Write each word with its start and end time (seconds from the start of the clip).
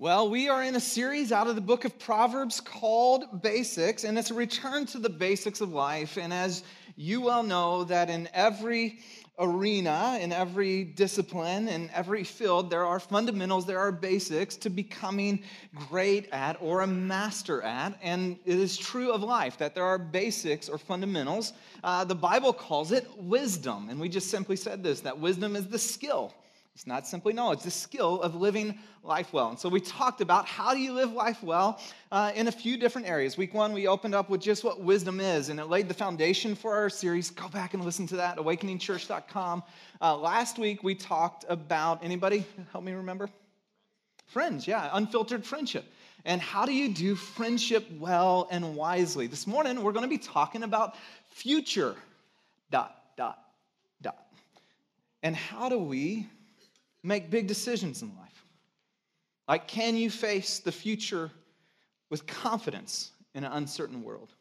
Well, 0.00 0.30
we 0.30 0.48
are 0.48 0.62
in 0.62 0.76
a 0.76 0.80
series 0.80 1.30
out 1.30 1.46
of 1.46 1.56
the 1.56 1.60
book 1.60 1.84
of 1.84 1.98
Proverbs 1.98 2.58
called 2.58 3.42
Basics, 3.42 4.04
and 4.04 4.18
it's 4.18 4.30
a 4.30 4.34
return 4.34 4.86
to 4.86 4.98
the 4.98 5.10
basics 5.10 5.60
of 5.60 5.74
life. 5.74 6.16
And 6.16 6.32
as 6.32 6.64
you 6.96 7.20
well 7.20 7.42
know, 7.42 7.84
that 7.84 8.08
in 8.08 8.26
every 8.32 9.00
arena, 9.38 10.18
in 10.18 10.32
every 10.32 10.84
discipline, 10.84 11.68
in 11.68 11.90
every 11.92 12.24
field, 12.24 12.70
there 12.70 12.86
are 12.86 12.98
fundamentals, 12.98 13.66
there 13.66 13.78
are 13.78 13.92
basics 13.92 14.56
to 14.56 14.70
becoming 14.70 15.42
great 15.90 16.30
at 16.32 16.56
or 16.62 16.80
a 16.80 16.86
master 16.86 17.60
at. 17.60 17.98
And 18.02 18.38
it 18.46 18.58
is 18.58 18.78
true 18.78 19.12
of 19.12 19.22
life 19.22 19.58
that 19.58 19.74
there 19.74 19.84
are 19.84 19.98
basics 19.98 20.70
or 20.70 20.78
fundamentals. 20.78 21.52
Uh, 21.84 22.04
the 22.04 22.14
Bible 22.14 22.54
calls 22.54 22.90
it 22.90 23.06
wisdom. 23.18 23.90
And 23.90 24.00
we 24.00 24.08
just 24.08 24.30
simply 24.30 24.56
said 24.56 24.82
this 24.82 25.00
that 25.00 25.18
wisdom 25.18 25.56
is 25.56 25.66
the 25.66 25.78
skill 25.78 26.32
it's 26.74 26.86
not 26.86 27.06
simply 27.06 27.32
knowledge, 27.32 27.60
the 27.60 27.70
skill 27.70 28.22
of 28.22 28.34
living 28.34 28.78
life 29.02 29.32
well. 29.32 29.50
And 29.50 29.58
so 29.58 29.68
we 29.68 29.80
talked 29.80 30.20
about 30.20 30.46
how 30.46 30.72
do 30.72 30.80
you 30.80 30.92
live 30.92 31.12
life 31.12 31.42
well 31.42 31.80
uh, 32.12 32.32
in 32.34 32.48
a 32.48 32.52
few 32.52 32.76
different 32.76 33.08
areas. 33.08 33.36
Week 33.36 33.52
one, 33.52 33.72
we 33.72 33.86
opened 33.86 34.14
up 34.14 34.30
with 34.30 34.40
just 34.40 34.62
what 34.62 34.80
wisdom 34.80 35.20
is, 35.20 35.48
and 35.48 35.58
it 35.58 35.66
laid 35.66 35.88
the 35.88 35.94
foundation 35.94 36.54
for 36.54 36.74
our 36.74 36.88
series. 36.88 37.30
Go 37.30 37.48
back 37.48 37.74
and 37.74 37.84
listen 37.84 38.06
to 38.08 38.16
that, 38.16 38.36
awakeningchurch.com. 38.38 39.62
Uh, 40.00 40.16
last 40.16 40.58
week, 40.58 40.82
we 40.82 40.94
talked 40.94 41.44
about 41.48 42.04
anybody 42.04 42.44
help 42.72 42.84
me 42.84 42.92
remember? 42.92 43.28
Friends, 44.26 44.66
yeah, 44.66 44.88
unfiltered 44.92 45.44
friendship. 45.44 45.84
And 46.24 46.40
how 46.40 46.66
do 46.66 46.72
you 46.72 46.92
do 46.92 47.16
friendship 47.16 47.86
well 47.98 48.46
and 48.50 48.76
wisely? 48.76 49.26
This 49.26 49.46
morning, 49.46 49.82
we're 49.82 49.92
going 49.92 50.04
to 50.04 50.08
be 50.08 50.18
talking 50.18 50.62
about 50.62 50.94
future, 51.30 51.96
dot, 52.70 52.96
dot, 53.16 53.38
dot. 54.02 54.18
And 55.22 55.34
how 55.34 55.68
do 55.68 55.78
we 55.78 56.28
make 57.02 57.30
big 57.30 57.46
decisions 57.46 58.02
in 58.02 58.08
life. 58.16 58.44
Like, 59.48 59.66
can 59.66 59.96
you 59.96 60.10
face 60.10 60.58
the 60.58 60.72
future 60.72 61.30
with 62.10 62.26
confidence 62.26 63.12
in 63.34 63.44
an 63.44 63.52
uncertain 63.52 64.02
world? 64.02 64.32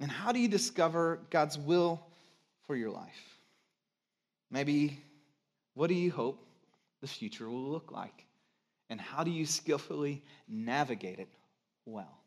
And 0.00 0.10
how 0.10 0.32
do 0.32 0.38
you 0.38 0.48
discover 0.48 1.20
God's 1.30 1.56
will 1.56 2.04
for 2.66 2.76
your 2.76 2.90
life? 2.90 3.38
Maybe, 4.50 4.98
what 5.74 5.86
do 5.86 5.94
you 5.94 6.10
hope 6.10 6.44
the 7.00 7.06
future 7.06 7.48
will 7.48 7.70
look 7.70 7.90
like? 7.90 8.26
And 8.90 9.00
how 9.00 9.24
do 9.24 9.30
you 9.30 9.46
skillfully 9.46 10.22
navigate 10.48 11.18
it 11.18 11.28
well? 11.86 12.18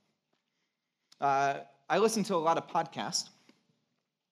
Uh, 1.21 1.59
I 1.89 1.99
listen 1.99 2.23
to 2.23 2.35
a 2.35 2.37
lot 2.37 2.57
of 2.57 2.67
podcasts. 2.67 3.29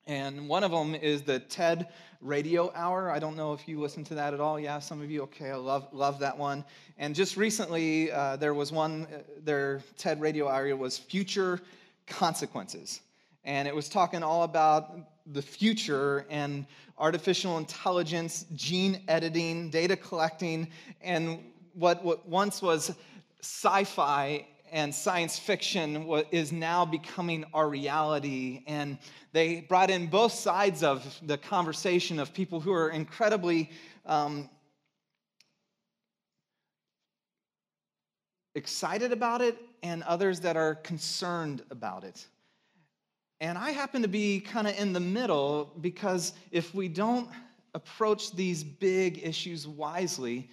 And 0.05 0.49
one 0.49 0.63
of 0.63 0.71
them 0.71 0.95
is 0.95 1.21
the 1.21 1.39
TED 1.39 1.87
Radio 2.19 2.71
Hour. 2.75 3.09
I 3.09 3.19
don't 3.19 3.37
know 3.37 3.53
if 3.53 3.67
you 3.67 3.79
listen 3.79 4.03
to 4.05 4.15
that 4.15 4.33
at 4.33 4.39
all. 4.39 4.59
Yeah, 4.59 4.79
some 4.79 5.01
of 5.01 5.09
you. 5.09 5.21
Okay, 5.23 5.51
I 5.51 5.55
love 5.55 5.87
love 5.93 6.19
that 6.19 6.37
one. 6.37 6.65
And 6.97 7.15
just 7.15 7.37
recently, 7.37 8.11
uh, 8.11 8.35
there 8.35 8.53
was 8.53 8.71
one. 8.71 9.07
Uh, 9.13 9.19
their 9.43 9.81
TED 9.97 10.19
Radio 10.19 10.49
Hour 10.49 10.75
was 10.75 10.97
Future 10.97 11.61
Consequences, 12.05 13.01
and 13.45 13.67
it 13.67 13.73
was 13.75 13.87
talking 13.87 14.23
all 14.23 14.43
about 14.43 14.97
the 15.27 15.41
future 15.41 16.25
and 16.29 16.65
artificial 16.97 17.57
intelligence, 17.57 18.45
gene 18.55 19.01
editing, 19.07 19.69
data 19.69 19.95
collecting, 19.95 20.67
and 21.01 21.39
what, 21.73 22.03
what 22.03 22.27
once 22.27 22.61
was 22.61 22.93
sci-fi 23.41 24.45
and 24.73 24.93
science 24.93 25.37
fiction 25.37 26.09
is 26.31 26.51
now 26.51 26.83
becoming 26.83 27.45
our 27.53 27.69
reality. 27.69 28.63
And 28.65 28.97
they 29.31 29.61
brought 29.61 29.91
in 29.91 30.07
both 30.07 30.31
sides 30.31 30.81
of 30.81 31.19
the 31.21 31.37
conversation 31.37 32.19
of 32.19 32.33
people 32.33 32.59
who 32.59 32.73
are 32.73 32.89
incredibly 32.89 33.69
um, 34.07 34.49
excited 38.55 39.11
about 39.11 39.41
it 39.41 39.57
and 39.83 40.01
others 40.03 40.39
that 40.39 40.57
are 40.57 40.73
concerned 40.75 41.61
about 41.69 42.03
it. 42.03 42.25
And 43.41 43.59
I 43.59 43.71
happen 43.71 44.01
to 44.01 44.07
be 44.07 44.39
kind 44.39 44.67
of 44.67 44.75
in 44.79 44.91
the 44.91 44.99
middle 44.99 45.71
because 45.81 46.33
if 46.51 46.73
we 46.73 46.87
don't 46.87 47.29
approach 47.75 48.35
these 48.35 48.63
big 48.63 49.23
issues 49.23 49.67
wisely, 49.67 50.49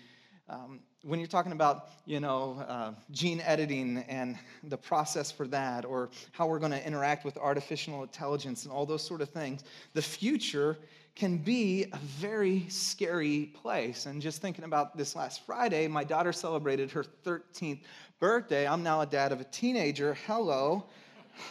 um, 0.47 0.81
when 1.03 1.19
you're 1.19 1.29
talking 1.29 1.53
about 1.53 1.89
you 2.05 2.21
know 2.21 2.63
uh, 2.69 2.93
gene 3.11 3.41
editing 3.41 4.05
and 4.09 4.39
the 4.65 4.77
process 4.77 5.31
for 5.31 5.47
that 5.47 5.85
or 5.85 6.11
how 6.33 6.47
we're 6.47 6.59
going 6.59 6.73
to 6.73 6.87
interact 6.87 7.25
with 7.25 7.37
artificial 7.39 8.03
intelligence 8.03 8.65
and 8.65 8.73
all 8.73 8.85
those 8.85 9.03
sort 9.03 9.21
of 9.21 9.29
things 9.31 9.65
the 9.95 10.03
future 10.03 10.77
can 11.17 11.37
be 11.37 11.87
a 11.93 11.97
very 11.97 12.65
scary 12.69 13.51
place. 13.63 14.07
And 14.07 14.23
just 14.23 14.41
thinking 14.41 14.65
about 14.65 14.97
this 14.97 15.17
last 15.17 15.45
friday 15.47 15.89
my 15.89 16.05
daughter 16.05 16.33
celebrated 16.33 16.91
her 16.91 17.05
13th 17.25 17.81
birthday. 18.19 18.69
I'm 18.69 18.83
now 18.83 19.01
a 19.01 19.07
dad 19.07 19.33
of 19.33 19.41
a 19.41 19.45
teenager. 19.45 20.17
Hello. 20.27 20.85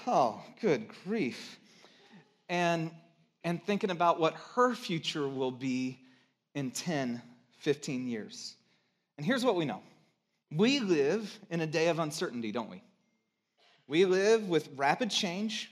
Oh 0.05 0.41
good 0.61 0.87
grief. 1.05 1.59
And 2.49 2.91
and 3.43 3.63
thinking 3.63 3.89
about 3.89 4.19
what 4.19 4.35
her 4.53 4.75
future 4.75 5.27
will 5.27 5.51
be 5.51 5.99
in 6.53 6.69
10 6.71 7.21
15 7.59 8.07
years 8.07 8.55
and 9.19 9.25
here's 9.25 9.43
what 9.43 9.57
we 9.57 9.65
know 9.65 9.81
we 10.49 10.79
live 10.79 11.37
in 11.49 11.59
a 11.59 11.67
day 11.67 11.89
of 11.89 11.99
uncertainty, 11.99 12.53
don't 12.53 12.69
we? 12.69 12.81
We 13.85 14.05
live 14.05 14.47
with 14.47 14.69
rapid 14.77 15.11
change. 15.11 15.69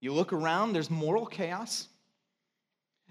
You 0.00 0.14
look 0.14 0.32
around, 0.32 0.72
there's 0.72 0.90
moral 0.90 1.26
chaos. 1.26 1.88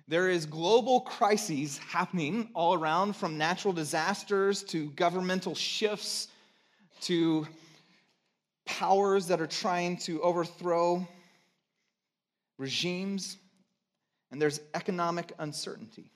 There 0.08 0.28
is 0.28 0.48
global 0.48 1.02
crises 1.02 1.78
happening 1.78 2.50
all 2.56 2.74
around, 2.74 3.16
from 3.16 3.38
natural 3.38 3.76
disasters 3.76 4.64
to 4.64 4.90
governmental 4.96 5.54
shifts 5.54 6.30
to 7.02 7.48
powers 8.66 9.28
that 9.28 9.40
are 9.40 9.46
trying 9.46 9.98
to 9.98 10.20
overthrow 10.24 11.08
regimes. 12.58 13.38
And 14.32 14.42
there's 14.42 14.62
economic 14.74 15.32
uncertainty. 15.38 16.10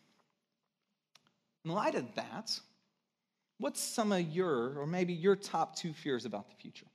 In 1.64 1.70
light 1.70 1.94
of 1.94 2.16
that, 2.16 2.60
What's 3.60 3.82
some 3.82 4.12
of 4.12 4.22
your, 4.22 4.78
or 4.80 4.86
maybe 4.86 5.14
your 5.14 5.36
top 5.36 5.76
two 5.76 5.94
fears 5.94 6.26
about 6.26 6.50
the 6.50 6.56
future? 6.56 6.86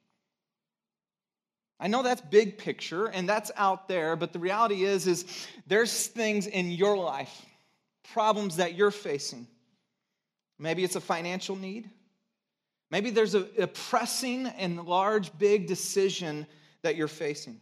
I 1.80 1.88
know 1.88 2.04
that's 2.04 2.20
big 2.20 2.58
picture 2.58 3.06
and 3.06 3.28
that's 3.28 3.50
out 3.56 3.88
there, 3.88 4.14
but 4.14 4.32
the 4.32 4.38
reality 4.38 4.84
is, 4.84 5.08
is 5.08 5.24
there's 5.66 6.06
things 6.06 6.46
in 6.46 6.70
your 6.70 6.96
life, 6.96 7.44
problems 8.12 8.56
that 8.56 8.74
you're 8.74 8.92
facing. 8.92 9.48
Maybe 10.60 10.84
it's 10.84 10.94
a 10.94 11.00
financial 11.00 11.56
need. 11.56 11.90
Maybe 12.92 13.10
there's 13.10 13.34
a, 13.34 13.48
a 13.58 13.66
pressing 13.66 14.46
and 14.46 14.84
large, 14.84 15.36
big 15.38 15.66
decision 15.66 16.46
that 16.82 16.94
you're 16.94 17.08
facing. 17.08 17.58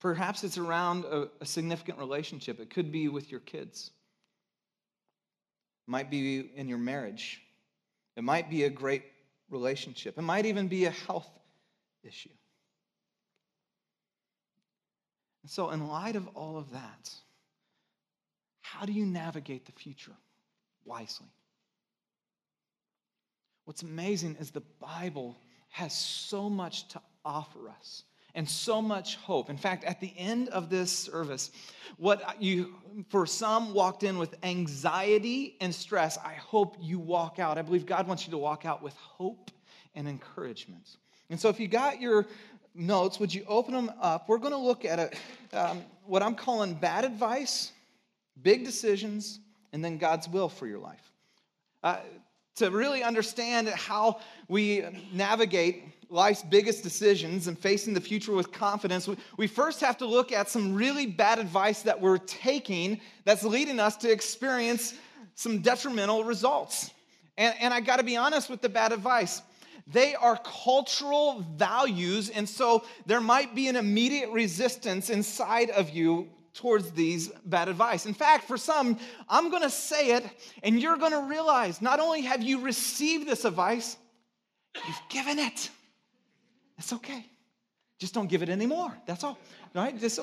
Perhaps 0.00 0.44
it's 0.44 0.58
around 0.58 1.04
a, 1.04 1.28
a 1.40 1.46
significant 1.46 1.98
relationship. 1.98 2.60
It 2.60 2.70
could 2.70 2.92
be 2.92 3.08
with 3.08 3.30
your 3.32 3.40
kids 3.40 3.90
might 5.86 6.10
be 6.10 6.50
in 6.54 6.68
your 6.68 6.78
marriage. 6.78 7.40
It 8.16 8.24
might 8.24 8.50
be 8.50 8.64
a 8.64 8.70
great 8.70 9.04
relationship. 9.50 10.18
It 10.18 10.22
might 10.22 10.46
even 10.46 10.68
be 10.68 10.84
a 10.84 10.90
health 10.90 11.28
issue. 12.02 12.30
And 15.42 15.50
so, 15.50 15.70
in 15.70 15.88
light 15.88 16.16
of 16.16 16.28
all 16.34 16.56
of 16.56 16.70
that, 16.72 17.10
how 18.60 18.86
do 18.86 18.92
you 18.92 19.04
navigate 19.04 19.66
the 19.66 19.72
future 19.72 20.16
wisely? 20.84 21.26
What's 23.64 23.82
amazing 23.82 24.36
is 24.40 24.50
the 24.50 24.62
Bible 24.80 25.36
has 25.70 25.96
so 25.96 26.48
much 26.48 26.88
to 26.88 27.00
offer 27.24 27.68
us 27.68 28.04
and 28.34 28.48
so 28.48 28.80
much 28.80 29.16
hope. 29.16 29.50
In 29.50 29.56
fact, 29.56 29.84
at 29.84 30.00
the 30.00 30.12
end 30.16 30.48
of 30.48 30.70
this 30.70 30.90
service, 30.90 31.50
what 31.98 32.40
you, 32.40 32.74
for 33.08 33.26
some, 33.26 33.74
walked 33.74 34.02
in 34.02 34.18
with 34.18 34.34
anxiety 34.42 35.56
and 35.60 35.74
stress, 35.74 36.18
I 36.18 36.34
hope 36.34 36.76
you 36.80 36.98
walk 36.98 37.38
out. 37.38 37.58
I 37.58 37.62
believe 37.62 37.86
God 37.86 38.08
wants 38.08 38.26
you 38.26 38.30
to 38.30 38.38
walk 38.38 38.64
out 38.64 38.82
with 38.82 38.94
hope 38.94 39.50
and 39.94 40.08
encouragement. 40.08 40.96
And 41.30 41.38
so, 41.38 41.48
if 41.48 41.60
you 41.60 41.68
got 41.68 42.00
your 42.00 42.26
notes, 42.74 43.20
would 43.20 43.32
you 43.32 43.44
open 43.46 43.74
them 43.74 43.90
up? 44.00 44.28
We're 44.28 44.38
going 44.38 44.52
to 44.52 44.58
look 44.58 44.84
at 44.84 44.98
a, 44.98 45.10
um, 45.58 45.82
what 46.04 46.22
I'm 46.22 46.34
calling 46.34 46.74
bad 46.74 47.04
advice, 47.04 47.72
big 48.40 48.64
decisions, 48.64 49.40
and 49.72 49.84
then 49.84 49.98
God's 49.98 50.28
will 50.28 50.48
for 50.48 50.66
your 50.66 50.78
life. 50.78 51.12
Uh, 51.82 51.98
to 52.56 52.70
really 52.70 53.02
understand 53.02 53.68
how 53.68 54.20
we 54.48 54.84
navigate 55.12 55.84
life's 56.12 56.42
biggest 56.42 56.82
decisions 56.82 57.48
and 57.48 57.58
facing 57.58 57.94
the 57.94 58.00
future 58.00 58.32
with 58.32 58.52
confidence, 58.52 59.08
we 59.38 59.46
first 59.46 59.80
have 59.80 59.96
to 59.98 60.06
look 60.06 60.30
at 60.30 60.48
some 60.48 60.74
really 60.74 61.06
bad 61.06 61.38
advice 61.38 61.82
that 61.82 62.00
we're 62.00 62.18
taking 62.18 63.00
that's 63.24 63.42
leading 63.42 63.80
us 63.80 63.96
to 63.96 64.10
experience 64.12 64.94
some 65.34 65.60
detrimental 65.60 66.22
results. 66.24 66.90
And, 67.38 67.54
and 67.58 67.72
I 67.72 67.80
gotta 67.80 68.02
be 68.02 68.16
honest 68.16 68.50
with 68.50 68.60
the 68.60 68.68
bad 68.68 68.92
advice. 68.92 69.40
They 69.86 70.14
are 70.14 70.38
cultural 70.44 71.44
values, 71.56 72.28
and 72.28 72.48
so 72.48 72.84
there 73.06 73.20
might 73.20 73.54
be 73.54 73.68
an 73.68 73.76
immediate 73.76 74.30
resistance 74.30 75.10
inside 75.10 75.70
of 75.70 75.90
you 75.90 76.28
towards 76.54 76.92
these 76.92 77.28
bad 77.46 77.68
advice. 77.68 78.04
In 78.04 78.14
fact, 78.14 78.46
for 78.46 78.58
some, 78.58 78.98
I'm 79.28 79.50
to 79.62 79.70
say 79.70 80.12
it, 80.12 80.24
and 80.62 80.80
you're 80.80 80.98
to 81.12 81.22
realize 81.22 81.80
not 81.80 81.98
only 81.98 82.20
have 82.22 82.42
you 82.42 82.60
received 82.60 83.26
this 83.26 83.44
advice, 83.46 83.96
you've 84.86 85.08
given 85.08 85.38
it. 85.38 85.70
It's 86.82 86.92
okay. 86.92 87.24
Just 88.00 88.12
don't 88.12 88.28
give 88.28 88.42
it 88.42 88.48
anymore. 88.48 88.92
That's 89.06 89.22
all, 89.22 89.38
right? 89.72 89.96
Just, 89.96 90.18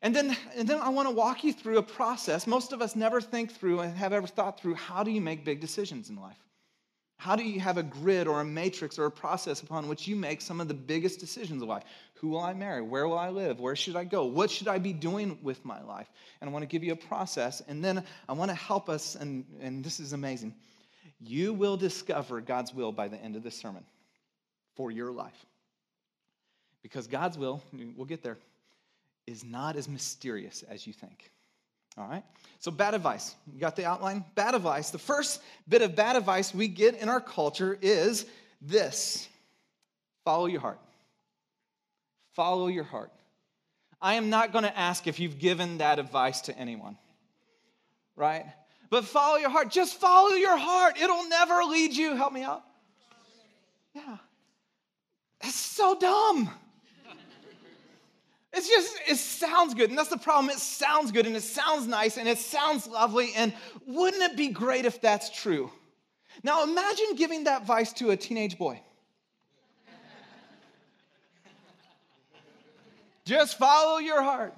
and 0.00 0.16
then, 0.16 0.34
and 0.56 0.66
then 0.66 0.78
I 0.78 0.88
want 0.88 1.06
to 1.06 1.14
walk 1.14 1.44
you 1.44 1.52
through 1.52 1.76
a 1.76 1.82
process. 1.82 2.46
Most 2.46 2.72
of 2.72 2.80
us 2.80 2.96
never 2.96 3.20
think 3.20 3.52
through 3.52 3.80
and 3.80 3.94
have 3.94 4.14
ever 4.14 4.26
thought 4.26 4.58
through 4.58 4.76
how 4.76 5.02
do 5.02 5.10
you 5.10 5.20
make 5.20 5.44
big 5.44 5.60
decisions 5.60 6.08
in 6.08 6.16
life? 6.16 6.38
How 7.18 7.36
do 7.36 7.44
you 7.44 7.60
have 7.60 7.76
a 7.76 7.82
grid 7.82 8.26
or 8.26 8.40
a 8.40 8.44
matrix 8.44 8.98
or 8.98 9.04
a 9.04 9.10
process 9.10 9.60
upon 9.60 9.86
which 9.86 10.08
you 10.08 10.16
make 10.16 10.40
some 10.40 10.62
of 10.62 10.68
the 10.68 10.72
biggest 10.72 11.20
decisions 11.20 11.60
of 11.60 11.68
life? 11.68 11.84
Who 12.14 12.28
will 12.28 12.40
I 12.40 12.54
marry? 12.54 12.80
Where 12.80 13.06
will 13.06 13.18
I 13.18 13.28
live? 13.28 13.60
Where 13.60 13.76
should 13.76 13.96
I 13.96 14.04
go? 14.04 14.24
What 14.24 14.50
should 14.50 14.68
I 14.68 14.78
be 14.78 14.94
doing 14.94 15.38
with 15.42 15.62
my 15.62 15.82
life? 15.82 16.08
And 16.40 16.48
I 16.48 16.52
want 16.54 16.62
to 16.62 16.66
give 16.66 16.82
you 16.82 16.94
a 16.94 16.96
process. 16.96 17.60
And 17.68 17.84
then 17.84 18.02
I 18.30 18.32
want 18.32 18.50
to 18.50 18.54
help 18.54 18.88
us, 18.88 19.14
and, 19.14 19.44
and 19.60 19.84
this 19.84 20.00
is 20.00 20.14
amazing. 20.14 20.54
You 21.20 21.52
will 21.52 21.76
discover 21.76 22.40
God's 22.40 22.72
will 22.72 22.92
by 22.92 23.08
the 23.08 23.18
end 23.18 23.36
of 23.36 23.42
this 23.42 23.58
sermon 23.58 23.84
for 24.74 24.90
your 24.90 25.12
life. 25.12 25.44
Because 26.82 27.06
God's 27.06 27.36
will, 27.36 27.62
we'll 27.96 28.06
get 28.06 28.22
there, 28.22 28.38
is 29.26 29.44
not 29.44 29.76
as 29.76 29.88
mysterious 29.88 30.64
as 30.68 30.86
you 30.86 30.92
think. 30.92 31.30
All 31.98 32.08
right? 32.08 32.24
So, 32.58 32.70
bad 32.70 32.94
advice. 32.94 33.34
You 33.52 33.60
got 33.60 33.76
the 33.76 33.84
outline? 33.84 34.24
Bad 34.34 34.54
advice. 34.54 34.90
The 34.90 34.98
first 34.98 35.42
bit 35.68 35.82
of 35.82 35.94
bad 35.94 36.16
advice 36.16 36.54
we 36.54 36.68
get 36.68 36.96
in 36.96 37.08
our 37.08 37.20
culture 37.20 37.76
is 37.82 38.26
this 38.62 39.28
follow 40.24 40.46
your 40.46 40.60
heart. 40.60 40.78
Follow 42.34 42.68
your 42.68 42.84
heart. 42.84 43.10
I 44.00 44.14
am 44.14 44.30
not 44.30 44.52
going 44.52 44.64
to 44.64 44.78
ask 44.78 45.06
if 45.06 45.20
you've 45.20 45.38
given 45.38 45.78
that 45.78 45.98
advice 45.98 46.42
to 46.42 46.56
anyone, 46.56 46.96
right? 48.16 48.46
But 48.88 49.04
follow 49.04 49.36
your 49.36 49.50
heart. 49.50 49.70
Just 49.70 50.00
follow 50.00 50.34
your 50.34 50.56
heart. 50.56 50.96
It'll 51.00 51.28
never 51.28 51.62
lead 51.64 51.94
you. 51.94 52.16
Help 52.16 52.32
me 52.32 52.42
out. 52.42 52.64
Yeah. 53.94 54.16
That's 55.42 55.54
so 55.54 55.98
dumb. 55.98 56.50
It's 58.52 58.68
just, 58.68 58.96
it 59.06 59.16
sounds 59.16 59.74
good. 59.74 59.90
And 59.90 59.98
that's 59.98 60.08
the 60.08 60.18
problem. 60.18 60.50
It 60.50 60.58
sounds 60.58 61.12
good 61.12 61.26
and 61.26 61.36
it 61.36 61.42
sounds 61.42 61.86
nice 61.86 62.16
and 62.16 62.28
it 62.28 62.38
sounds 62.38 62.86
lovely. 62.86 63.32
And 63.36 63.52
wouldn't 63.86 64.22
it 64.22 64.36
be 64.36 64.48
great 64.48 64.84
if 64.84 65.00
that's 65.00 65.30
true? 65.30 65.70
Now 66.42 66.64
imagine 66.64 67.14
giving 67.16 67.44
that 67.44 67.62
advice 67.62 67.92
to 67.94 68.10
a 68.10 68.16
teenage 68.16 68.58
boy. 68.58 68.80
just 73.24 73.58
follow 73.58 73.98
your 73.98 74.22
heart. 74.22 74.54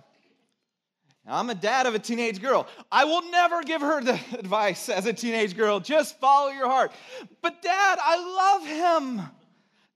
I'm 1.27 1.51
a 1.51 1.55
dad 1.55 1.87
of 1.87 1.95
a 1.95 1.99
teenage 1.99 2.41
girl. 2.41 2.67
I 2.91 3.05
will 3.05 3.31
never 3.31 3.63
give 3.63 3.81
her 3.81 4.03
the 4.03 4.15
advice 4.39 4.89
as 4.89 5.07
a 5.07 5.13
teenage 5.13 5.57
girl. 5.57 5.79
Just 5.79 6.19
follow 6.19 6.51
your 6.51 6.69
heart. 6.69 6.93
But, 7.41 7.63
Dad, 7.63 7.99
I 8.03 8.17
love 8.17 8.67
him. 8.67 9.27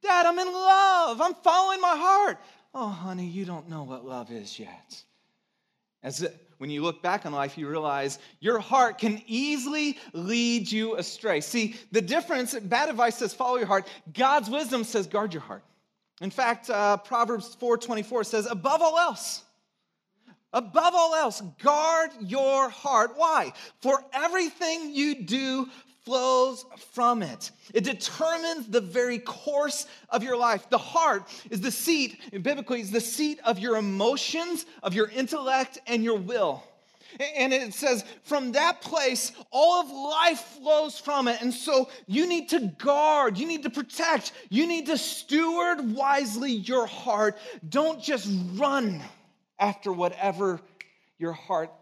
Dad, 0.02 0.26
I'm 0.26 0.38
in 0.38 0.52
love. 0.52 1.20
I'm 1.20 1.34
following 1.34 1.80
my 1.80 1.96
heart. 1.96 2.38
Oh, 2.78 2.88
honey, 2.88 3.24
you 3.24 3.46
don't 3.46 3.70
know 3.70 3.84
what 3.84 4.04
love 4.04 4.30
is 4.30 4.58
yet. 4.58 5.02
As 6.02 6.20
it, 6.20 6.38
when 6.58 6.68
you 6.68 6.82
look 6.82 7.02
back 7.02 7.24
on 7.24 7.32
life, 7.32 7.56
you 7.56 7.66
realize 7.66 8.18
your 8.38 8.58
heart 8.58 8.98
can 8.98 9.22
easily 9.26 9.96
lead 10.12 10.70
you 10.70 10.96
astray. 10.96 11.40
See, 11.40 11.76
the 11.90 12.02
difference, 12.02 12.54
bad 12.54 12.90
advice 12.90 13.16
says 13.16 13.32
follow 13.32 13.56
your 13.56 13.66
heart. 13.66 13.88
God's 14.12 14.50
wisdom 14.50 14.84
says 14.84 15.06
guard 15.06 15.32
your 15.32 15.40
heart. 15.40 15.64
In 16.20 16.30
fact, 16.30 16.68
uh, 16.68 16.98
Proverbs 16.98 17.56
4.24 17.58 18.26
says, 18.26 18.46
above 18.46 18.82
all 18.82 18.98
else, 18.98 19.42
above 20.52 20.94
all 20.94 21.14
else, 21.14 21.40
guard 21.62 22.10
your 22.20 22.68
heart. 22.68 23.12
Why? 23.16 23.54
For 23.80 24.04
everything 24.12 24.94
you 24.94 25.22
do 25.22 25.70
flows 26.06 26.64
from 26.92 27.20
it. 27.22 27.50
It 27.74 27.82
determines 27.82 28.68
the 28.68 28.80
very 28.80 29.18
course 29.18 29.86
of 30.08 30.22
your 30.22 30.36
life. 30.36 30.70
The 30.70 30.78
heart 30.78 31.24
is 31.50 31.60
the 31.60 31.72
seat, 31.72 32.42
biblically, 32.42 32.80
is 32.80 32.92
the 32.92 33.00
seat 33.00 33.40
of 33.44 33.58
your 33.58 33.76
emotions, 33.76 34.64
of 34.84 34.94
your 34.94 35.08
intellect, 35.08 35.78
and 35.86 36.04
your 36.04 36.16
will. 36.16 36.62
And 37.36 37.52
it 37.52 37.74
says, 37.74 38.04
from 38.22 38.52
that 38.52 38.80
place, 38.80 39.32
all 39.50 39.80
of 39.80 39.90
life 39.90 40.40
flows 40.60 40.98
from 40.98 41.28
it. 41.28 41.40
And 41.40 41.52
so 41.52 41.88
you 42.06 42.28
need 42.28 42.50
to 42.50 42.72
guard, 42.78 43.36
you 43.38 43.46
need 43.46 43.64
to 43.64 43.70
protect, 43.70 44.32
you 44.48 44.66
need 44.66 44.86
to 44.86 44.98
steward 44.98 45.92
wisely 45.92 46.52
your 46.52 46.86
heart. 46.86 47.36
Don't 47.68 48.00
just 48.00 48.28
run 48.54 49.02
after 49.58 49.92
whatever 49.92 50.60
your 51.18 51.32
heart 51.32 51.72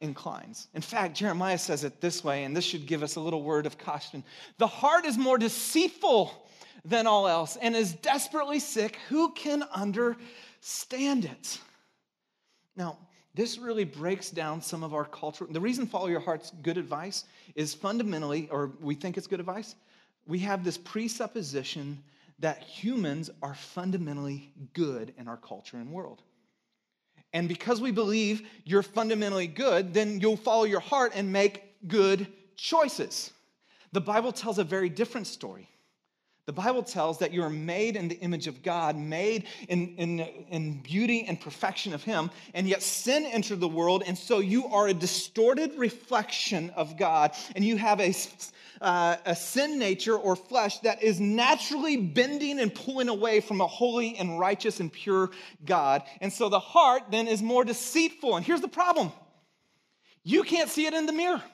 inclines. 0.00 0.68
In 0.74 0.82
fact, 0.82 1.16
Jeremiah 1.16 1.58
says 1.58 1.84
it 1.84 2.00
this 2.00 2.24
way, 2.24 2.44
and 2.44 2.56
this 2.56 2.64
should 2.64 2.86
give 2.86 3.02
us 3.02 3.16
a 3.16 3.20
little 3.20 3.42
word 3.42 3.66
of 3.66 3.78
caution. 3.78 4.24
The 4.58 4.66
heart 4.66 5.04
is 5.04 5.18
more 5.18 5.38
deceitful 5.38 6.48
than 6.84 7.06
all 7.06 7.28
else 7.28 7.56
and 7.56 7.76
is 7.76 7.92
desperately 7.92 8.58
sick. 8.58 8.98
Who 9.08 9.32
can 9.32 9.62
understand 9.74 11.24
it? 11.24 11.58
Now, 12.76 12.98
this 13.34 13.58
really 13.58 13.84
breaks 13.84 14.30
down 14.30 14.62
some 14.62 14.82
of 14.82 14.94
our 14.94 15.04
culture. 15.04 15.46
The 15.48 15.60
reason 15.60 15.86
follow 15.86 16.08
your 16.08 16.20
heart's 16.20 16.50
good 16.62 16.78
advice 16.78 17.24
is 17.54 17.74
fundamentally, 17.74 18.48
or 18.50 18.72
we 18.80 18.94
think 18.94 19.16
it's 19.16 19.26
good 19.26 19.40
advice, 19.40 19.74
we 20.26 20.38
have 20.40 20.64
this 20.64 20.78
presupposition 20.78 22.02
that 22.38 22.62
humans 22.62 23.30
are 23.42 23.54
fundamentally 23.54 24.52
good 24.72 25.12
in 25.18 25.28
our 25.28 25.36
culture 25.36 25.76
and 25.76 25.92
world. 25.92 26.22
And 27.32 27.48
because 27.48 27.80
we 27.80 27.92
believe 27.92 28.42
you're 28.64 28.82
fundamentally 28.82 29.46
good, 29.46 29.94
then 29.94 30.20
you'll 30.20 30.36
follow 30.36 30.64
your 30.64 30.80
heart 30.80 31.12
and 31.14 31.32
make 31.32 31.88
good 31.88 32.26
choices. 32.56 33.32
The 33.92 34.00
Bible 34.00 34.32
tells 34.32 34.58
a 34.58 34.64
very 34.64 34.88
different 34.88 35.26
story. 35.26 35.68
The 36.50 36.54
Bible 36.54 36.82
tells 36.82 37.18
that 37.18 37.32
you 37.32 37.44
are 37.44 37.48
made 37.48 37.94
in 37.94 38.08
the 38.08 38.18
image 38.18 38.48
of 38.48 38.60
God, 38.64 38.96
made 38.96 39.44
in, 39.68 39.94
in, 39.94 40.18
in 40.18 40.82
beauty 40.82 41.24
and 41.28 41.40
perfection 41.40 41.94
of 41.94 42.02
Him, 42.02 42.28
and 42.54 42.66
yet 42.66 42.82
sin 42.82 43.24
entered 43.24 43.60
the 43.60 43.68
world, 43.68 44.02
and 44.04 44.18
so 44.18 44.40
you 44.40 44.66
are 44.66 44.88
a 44.88 44.92
distorted 44.92 45.72
reflection 45.76 46.70
of 46.70 46.98
God, 46.98 47.36
and 47.54 47.64
you 47.64 47.76
have 47.76 48.00
a 48.00 48.12
uh, 48.80 49.16
a 49.26 49.36
sin 49.36 49.78
nature 49.78 50.16
or 50.16 50.34
flesh 50.34 50.80
that 50.80 51.04
is 51.04 51.20
naturally 51.20 51.96
bending 51.96 52.58
and 52.58 52.74
pulling 52.74 53.08
away 53.08 53.40
from 53.40 53.60
a 53.60 53.66
holy 53.68 54.16
and 54.16 54.40
righteous 54.40 54.80
and 54.80 54.92
pure 54.92 55.30
God. 55.64 56.02
And 56.20 56.32
so 56.32 56.48
the 56.48 56.58
heart 56.58 57.04
then 57.12 57.28
is 57.28 57.42
more 57.42 57.64
deceitful. 57.64 58.34
And 58.34 58.44
here's 58.44 58.60
the 58.60 58.66
problem 58.66 59.12
you 60.24 60.42
can't 60.42 60.68
see 60.68 60.86
it 60.86 60.94
in 60.94 61.06
the 61.06 61.12
mirror. 61.12 61.44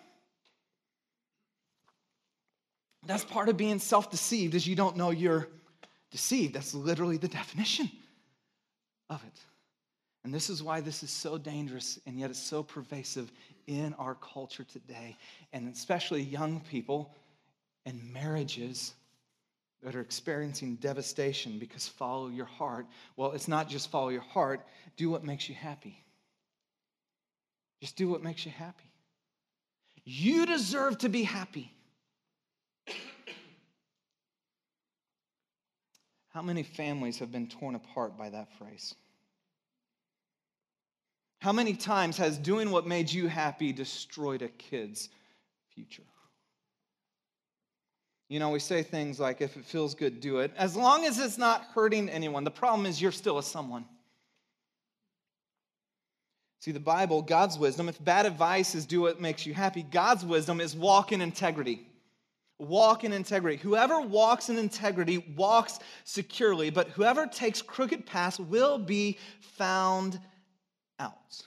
That's 3.06 3.25
part 3.25 3.49
of 3.49 3.56
being 3.56 3.79
self 3.79 4.11
deceived, 4.11 4.55
is 4.55 4.67
you 4.67 4.76
don't 4.76 4.97
know 4.97 5.11
you're 5.11 5.49
deceived. 6.11 6.54
That's 6.54 6.75
literally 6.75 7.16
the 7.16 7.28
definition 7.28 7.90
of 9.11 9.23
it. 9.25 9.40
And 10.25 10.35
this 10.35 10.50
is 10.50 10.62
why 10.62 10.81
this 10.81 11.04
is 11.04 11.11
so 11.11 11.38
dangerous 11.38 12.00
and 12.04 12.19
yet 12.19 12.31
it's 12.31 12.42
so 12.42 12.62
pervasive 12.62 13.31
in 13.69 13.95
our 13.95 14.16
culture 14.16 14.64
today, 14.64 15.16
and 15.52 15.73
especially 15.73 16.21
young 16.21 16.61
people 16.69 17.14
and 17.85 18.12
marriages 18.12 18.95
that 19.83 19.95
are 19.95 20.00
experiencing 20.00 20.75
devastation 20.76 21.61
because 21.61 21.87
follow 21.87 22.28
your 22.28 22.47
heart. 22.47 22.87
Well, 23.16 23.33
it's 23.33 23.47
not 23.47 23.69
just 23.69 23.88
follow 23.88 24.09
your 24.09 24.23
heart, 24.23 24.66
do 24.97 25.11
what 25.11 25.23
makes 25.23 25.49
you 25.49 25.54
happy. 25.54 26.02
Just 27.81 27.95
do 27.95 28.09
what 28.09 28.23
makes 28.23 28.45
you 28.45 28.50
happy. 28.50 28.90
You 30.04 30.45
deserve 30.47 30.99
to 30.99 31.09
be 31.09 31.23
happy. 31.23 31.73
How 36.37 36.43
many 36.43 36.64
families 36.64 37.19
have 37.21 37.33
been 37.33 37.47
torn 37.47 37.76
apart 37.76 38.19
by 38.19 38.28
that 38.28 38.52
phrase? 38.59 38.95
How 41.38 41.50
many 41.50 41.73
times 41.73 42.19
has 42.19 42.37
doing 42.37 42.71
what 42.71 42.87
made 42.87 43.11
you 43.11 43.26
happy 43.26 43.73
destroyed 43.73 44.43
a 44.43 44.49
kid's 44.49 45.09
future? 45.75 46.02
You 48.28 48.38
know, 48.38 48.50
we 48.50 48.59
say 48.59 48.83
things 48.83 49.19
like, 49.19 49.40
if 49.40 49.57
it 49.57 49.64
feels 49.64 49.95
good, 49.95 50.21
do 50.21 50.40
it, 50.40 50.52
as 50.59 50.76
long 50.76 51.07
as 51.07 51.19
it's 51.19 51.38
not 51.38 51.64
hurting 51.75 52.11
anyone. 52.11 52.45
The 52.45 52.50
problem 52.50 52.85
is 52.85 53.00
you're 53.00 53.12
still 53.12 53.38
a 53.38 53.43
someone. 53.43 53.87
See, 56.61 56.73
the 56.73 56.78
Bible, 56.78 57.23
God's 57.23 57.59
wisdom, 57.59 57.88
if 57.88 58.05
bad 58.05 58.26
advice 58.26 58.75
is 58.75 58.85
do 58.85 59.00
what 59.00 59.23
makes 59.23 59.47
you 59.47 59.55
happy, 59.55 59.83
God's 59.83 60.23
wisdom 60.23 60.61
is 60.61 60.76
walk 60.76 61.12
in 61.12 61.23
integrity. 61.23 61.87
Walk 62.59 63.05
in 63.05 63.13
integrity. 63.13 63.57
Whoever 63.57 64.01
walks 64.01 64.49
in 64.49 64.57
integrity 64.57 65.19
walks 65.37 65.79
securely, 66.05 66.71
but 66.71 66.89
whoever 66.89 67.27
takes 67.27 67.61
crooked 67.61 68.07
paths 68.07 68.39
will 68.39 68.79
be 68.79 69.19
found 69.41 70.19
out. 70.99 71.47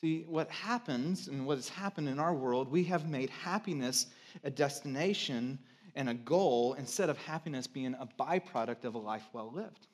See, 0.00 0.24
what 0.28 0.50
happens 0.50 1.28
and 1.28 1.46
what 1.46 1.56
has 1.56 1.68
happened 1.68 2.08
in 2.08 2.20
our 2.20 2.34
world, 2.34 2.70
we 2.70 2.84
have 2.84 3.08
made 3.08 3.30
happiness 3.30 4.06
a 4.44 4.50
destination 4.50 5.58
and 5.96 6.08
a 6.08 6.14
goal 6.14 6.74
instead 6.74 7.10
of 7.10 7.18
happiness 7.18 7.66
being 7.66 7.94
a 7.94 8.08
byproduct 8.20 8.84
of 8.84 8.94
a 8.94 8.98
life 8.98 9.24
well 9.32 9.50
lived. 9.52 9.88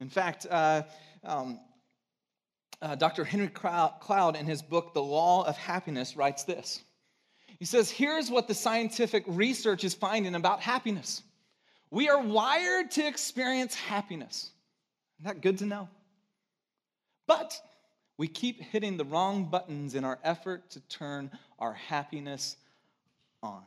In 0.00 0.08
fact, 0.08 0.46
uh, 0.50 0.82
um, 1.24 1.60
uh, 2.80 2.94
Dr. 2.94 3.24
Henry 3.24 3.48
Cloud, 3.48 4.36
in 4.36 4.46
his 4.46 4.62
book, 4.62 4.94
The 4.94 5.02
Law 5.02 5.44
of 5.44 5.56
Happiness, 5.56 6.16
writes 6.16 6.44
this. 6.44 6.82
He 7.58 7.64
says, 7.64 7.90
Here's 7.90 8.30
what 8.30 8.48
the 8.48 8.54
scientific 8.54 9.24
research 9.26 9.84
is 9.84 9.94
finding 9.94 10.34
about 10.34 10.60
happiness. 10.60 11.22
We 11.90 12.08
are 12.08 12.20
wired 12.20 12.90
to 12.92 13.06
experience 13.06 13.74
happiness. 13.74 14.50
Isn't 15.18 15.34
that 15.34 15.40
good 15.40 15.58
to 15.58 15.66
know? 15.66 15.88
But 17.26 17.58
we 18.18 18.28
keep 18.28 18.60
hitting 18.60 18.96
the 18.96 19.04
wrong 19.04 19.44
buttons 19.44 19.94
in 19.94 20.04
our 20.04 20.18
effort 20.22 20.70
to 20.70 20.80
turn 20.80 21.30
our 21.58 21.74
happiness 21.74 22.56
on. 23.42 23.62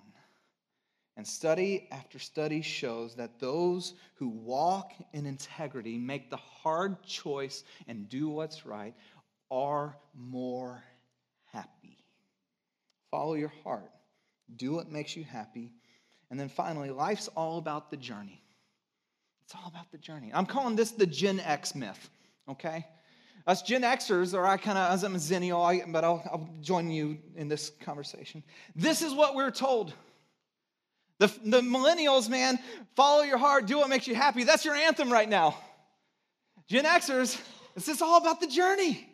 And 1.18 1.28
study 1.28 1.88
after 1.92 2.18
study 2.18 2.62
shows 2.62 3.16
that 3.16 3.40
those 3.40 3.94
who 4.16 4.30
walk 4.30 4.94
in 5.12 5.26
integrity, 5.26 5.98
make 5.98 6.30
the 6.30 6.38
hard 6.38 7.04
choice, 7.04 7.64
and 7.88 8.08
do 8.08 8.30
what's 8.30 8.66
right 8.66 8.96
are 9.52 9.98
more 10.16 10.82
happy. 11.52 11.99
Follow 13.12 13.34
your 13.34 13.52
heart, 13.64 13.92
do 14.56 14.74
what 14.74 14.92
makes 14.92 15.16
you 15.16 15.24
happy. 15.24 15.74
And 16.30 16.40
then 16.40 16.50
finally, 16.50 16.92
life's 16.92 17.28
all 17.30 17.58
about 17.58 17.90
the 17.90 17.98
journey. 17.98 18.44
It's 19.46 19.56
all 19.56 19.68
about 19.68 19.92
the 19.92 19.98
journey. 19.98 20.32
I'm 20.34 20.46
calling 20.46 20.76
this 20.76 20.92
the 20.92 21.08
Gen 21.08 21.40
X 21.40 21.74
myth, 21.74 22.10
okay? 22.48 22.86
Us 23.48 23.64
Gen 23.64 23.82
Xers, 23.82 24.36
or 24.36 24.46
I 24.46 24.58
kind 24.58 24.78
of, 24.78 24.92
as 24.92 25.04
I'm 25.04 25.16
a 25.16 25.18
Xennial, 25.18 25.92
but 25.92 26.04
I'll, 26.04 26.22
I'll 26.32 26.50
join 26.62 26.92
you 26.92 27.18
in 27.36 27.48
this 27.48 27.72
conversation. 27.82 28.44
This 28.76 29.02
is 29.02 29.14
what 29.14 29.34
we're 29.34 29.50
told. 29.50 29.94
The, 31.18 31.28
the 31.44 31.62
millennials, 31.62 32.30
man, 32.30 32.60
follow 32.96 33.24
your 33.24 33.40
heart, 33.40 33.66
do 33.66 33.80
what 33.80 33.90
makes 33.90 34.08
you 34.08 34.14
happy. 34.14 34.44
That's 34.44 34.66
your 34.66 34.76
anthem 34.76 35.12
right 35.12 35.28
now. 35.28 35.58
Gen 36.68 36.86
Xers, 36.86 37.42
it's 37.76 37.88
just 37.88 38.04
all 38.04 38.18
about 38.18 38.40
the 38.40 38.48
journey. 38.48 39.10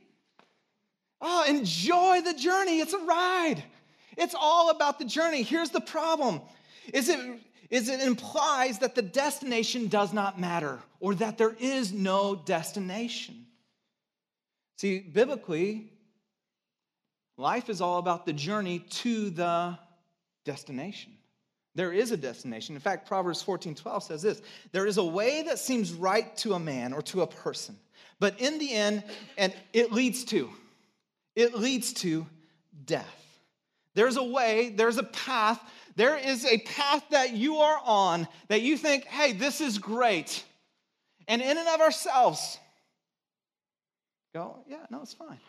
Oh, 1.22 1.46
enjoy 1.48 2.22
the 2.22 2.34
journey. 2.34 2.82
It's 2.82 2.94
a 2.94 3.00
ride. 3.00 3.64
It's 4.18 4.36
all 4.40 4.70
about 4.70 5.00
the 5.00 5.06
journey. 5.06 5.44
Here's 5.44 5.70
the 5.70 5.82
problem. 5.82 6.42
Is 6.94 7.10
it 7.10 7.20
is 7.70 7.90
it 7.90 8.00
implies 8.00 8.80
that 8.80 8.96
the 8.96 9.02
destination 9.02 9.88
does 9.88 10.14
not 10.14 10.40
matter 10.40 10.80
or 11.00 11.16
that 11.16 11.38
there 11.38 11.56
is 11.60 11.92
no 11.92 12.36
destination. 12.36 13.48
See, 14.78 15.00
biblically, 15.00 15.92
life 17.38 17.70
is 17.70 17.82
all 17.82 17.98
about 17.98 18.26
the 18.26 18.34
journey 18.34 18.80
to 18.80 19.30
the 19.30 19.78
destination. 20.44 21.14
There 21.74 21.92
is 21.92 22.12
a 22.12 22.18
destination. 22.18 22.76
In 22.76 22.82
fact, 22.82 23.08
Proverbs 23.08 23.42
14 23.42 23.76
12 23.76 24.04
says 24.04 24.22
this 24.22 24.42
There 24.72 24.86
is 24.86 24.98
a 24.98 25.04
way 25.04 25.44
that 25.44 25.60
seems 25.60 25.92
right 25.92 26.36
to 26.38 26.54
a 26.54 26.60
man 26.60 26.94
or 26.94 27.02
to 27.04 27.22
a 27.22 27.28
person, 27.28 27.78
but 28.20 28.40
in 28.40 28.60
the 28.60 28.74
end, 28.74 29.04
and 29.38 29.54
it 29.74 29.92
leads 29.92 30.24
to, 30.26 30.50
it 31.36 31.56
leads 31.56 31.94
to 31.94 32.26
death. 32.86 33.25
There's 33.96 34.18
a 34.18 34.24
way, 34.24 34.74
there's 34.76 34.98
a 34.98 35.04
path, 35.04 35.60
there 35.96 36.18
is 36.18 36.46
a 36.46 36.60
path 36.60 37.04
that 37.10 37.34
you 37.34 37.58
are 37.58 37.80
on 37.84 38.28
that 38.50 38.62
you 38.62 38.78
think, 38.78 39.06
hey, 39.06 39.32
this 39.32 39.62
is 39.62 39.78
great. 39.78 40.44
And 41.28 41.42
in 41.42 41.58
and 41.58 41.68
of 41.68 41.82
ourselves, 41.82 42.60
go, 44.34 44.60
yeah, 44.68 44.86
no, 44.92 45.02
it's 45.02 45.14
fine 45.14 45.40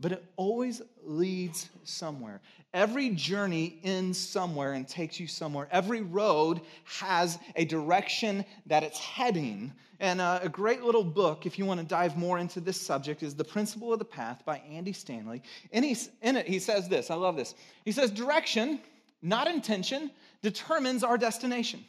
but 0.00 0.12
it 0.12 0.24
always 0.36 0.80
leads 1.04 1.68
somewhere. 1.84 2.40
Every 2.72 3.10
journey 3.10 3.78
ends 3.84 4.18
somewhere 4.18 4.72
and 4.72 4.88
takes 4.88 5.20
you 5.20 5.26
somewhere. 5.26 5.68
Every 5.70 6.00
road 6.00 6.62
has 7.00 7.38
a 7.56 7.64
direction 7.64 8.44
that 8.66 8.82
it's 8.82 8.98
heading. 8.98 9.72
And 9.98 10.20
uh, 10.20 10.40
a 10.42 10.48
great 10.48 10.82
little 10.82 11.04
book, 11.04 11.44
if 11.44 11.58
you 11.58 11.66
want 11.66 11.80
to 11.80 11.86
dive 11.86 12.16
more 12.16 12.38
into 12.38 12.60
this 12.60 12.80
subject, 12.80 13.22
is 13.22 13.34
The 13.34 13.44
Principle 13.44 13.92
of 13.92 13.98
the 13.98 14.04
Path 14.04 14.42
by 14.46 14.58
Andy 14.58 14.94
Stanley. 14.94 15.42
And 15.72 15.84
he's, 15.84 16.08
in 16.22 16.36
it, 16.36 16.46
he 16.46 16.58
says 16.58 16.88
this 16.88 17.10
I 17.10 17.14
love 17.14 17.36
this. 17.36 17.54
He 17.84 17.92
says, 17.92 18.10
Direction, 18.10 18.80
not 19.20 19.48
intention, 19.48 20.10
determines 20.42 21.04
our 21.04 21.18
destination. 21.18 21.84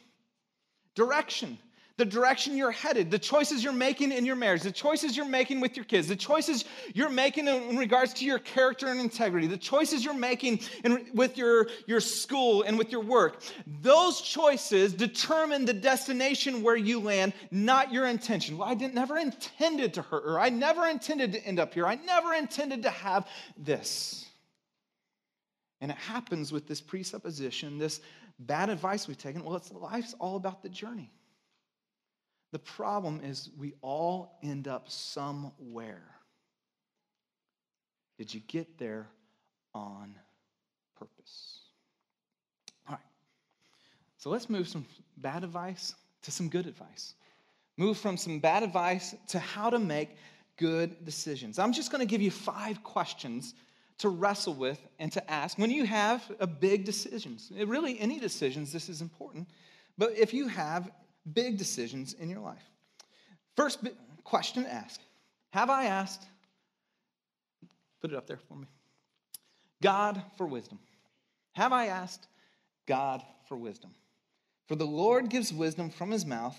Direction 0.94 1.58
the 1.96 2.04
direction 2.04 2.56
you're 2.56 2.70
headed, 2.70 3.10
the 3.10 3.18
choices 3.18 3.62
you're 3.62 3.72
making 3.72 4.12
in 4.12 4.24
your 4.24 4.36
marriage, 4.36 4.62
the 4.62 4.72
choices 4.72 5.16
you're 5.16 5.26
making 5.26 5.60
with 5.60 5.76
your 5.76 5.84
kids, 5.84 6.08
the 6.08 6.16
choices 6.16 6.64
you're 6.94 7.10
making 7.10 7.48
in 7.48 7.76
regards 7.76 8.14
to 8.14 8.24
your 8.24 8.38
character 8.38 8.88
and 8.88 9.00
integrity, 9.00 9.46
the 9.46 9.56
choices 9.56 10.04
you're 10.04 10.14
making 10.14 10.60
in, 10.84 11.06
with 11.14 11.36
your, 11.36 11.68
your 11.86 12.00
school 12.00 12.62
and 12.62 12.78
with 12.78 12.90
your 12.90 13.02
work. 13.02 13.42
Those 13.82 14.20
choices 14.20 14.94
determine 14.94 15.64
the 15.64 15.74
destination 15.74 16.62
where 16.62 16.76
you 16.76 17.00
land, 17.00 17.34
not 17.50 17.92
your 17.92 18.06
intention. 18.06 18.56
Well, 18.56 18.68
I 18.68 18.74
didn't, 18.74 18.94
never 18.94 19.18
intended 19.18 19.94
to 19.94 20.02
hurt 20.02 20.24
her. 20.24 20.40
I 20.40 20.48
never 20.48 20.86
intended 20.86 21.32
to 21.32 21.44
end 21.44 21.60
up 21.60 21.74
here. 21.74 21.86
I 21.86 21.96
never 21.96 22.34
intended 22.34 22.82
to 22.84 22.90
have 22.90 23.28
this. 23.56 24.26
And 25.80 25.90
it 25.90 25.96
happens 25.96 26.52
with 26.52 26.68
this 26.68 26.80
presupposition, 26.80 27.76
this 27.76 28.00
bad 28.38 28.70
advice 28.70 29.08
we've 29.08 29.18
taken. 29.18 29.44
Well, 29.44 29.56
it's 29.56 29.72
life's 29.72 30.14
all 30.18 30.36
about 30.36 30.62
the 30.62 30.68
journey. 30.68 31.10
The 32.52 32.58
problem 32.58 33.20
is 33.24 33.48
we 33.58 33.72
all 33.80 34.38
end 34.42 34.68
up 34.68 34.90
somewhere. 34.90 36.04
Did 38.18 38.32
you 38.32 38.40
get 38.46 38.78
there 38.78 39.08
on 39.74 40.14
purpose? 40.98 41.60
All 42.86 42.94
right. 42.94 43.00
So 44.18 44.28
let's 44.30 44.50
move 44.50 44.68
from 44.68 44.84
bad 45.16 45.44
advice 45.44 45.94
to 46.22 46.30
some 46.30 46.48
good 46.48 46.66
advice. 46.66 47.14
Move 47.78 47.96
from 47.96 48.18
some 48.18 48.38
bad 48.38 48.62
advice 48.62 49.14
to 49.28 49.38
how 49.38 49.70
to 49.70 49.78
make 49.78 50.10
good 50.58 51.04
decisions. 51.06 51.58
I'm 51.58 51.72
just 51.72 51.90
going 51.90 52.00
to 52.00 52.06
give 52.06 52.20
you 52.20 52.30
five 52.30 52.84
questions 52.84 53.54
to 53.98 54.10
wrestle 54.10 54.54
with 54.54 54.78
and 54.98 55.10
to 55.12 55.30
ask 55.30 55.58
when 55.58 55.70
you 55.70 55.84
have 55.84 56.30
a 56.38 56.46
big 56.46 56.84
decisions. 56.84 57.50
Really, 57.54 57.98
any 57.98 58.18
decisions, 58.18 58.72
this 58.72 58.88
is 58.88 59.00
important. 59.00 59.48
But 59.96 60.18
if 60.18 60.34
you 60.34 60.48
have 60.48 60.90
big 61.30 61.58
decisions 61.58 62.14
in 62.14 62.28
your 62.28 62.40
life. 62.40 62.62
First 63.56 63.80
question 64.24 64.64
to 64.64 64.72
ask 64.72 65.00
Have 65.50 65.70
I 65.70 65.86
asked? 65.86 66.26
Put 68.00 68.12
it 68.12 68.16
up 68.16 68.26
there 68.26 68.40
for 68.48 68.56
me. 68.56 68.66
God 69.82 70.22
for 70.36 70.46
wisdom. 70.46 70.78
Have 71.52 71.72
I 71.72 71.86
asked 71.86 72.26
God 72.86 73.22
for 73.48 73.56
wisdom? 73.56 73.90
For 74.66 74.76
the 74.76 74.86
Lord 74.86 75.28
gives 75.28 75.52
wisdom 75.52 75.90
from 75.90 76.10
his 76.10 76.24
mouth, 76.24 76.56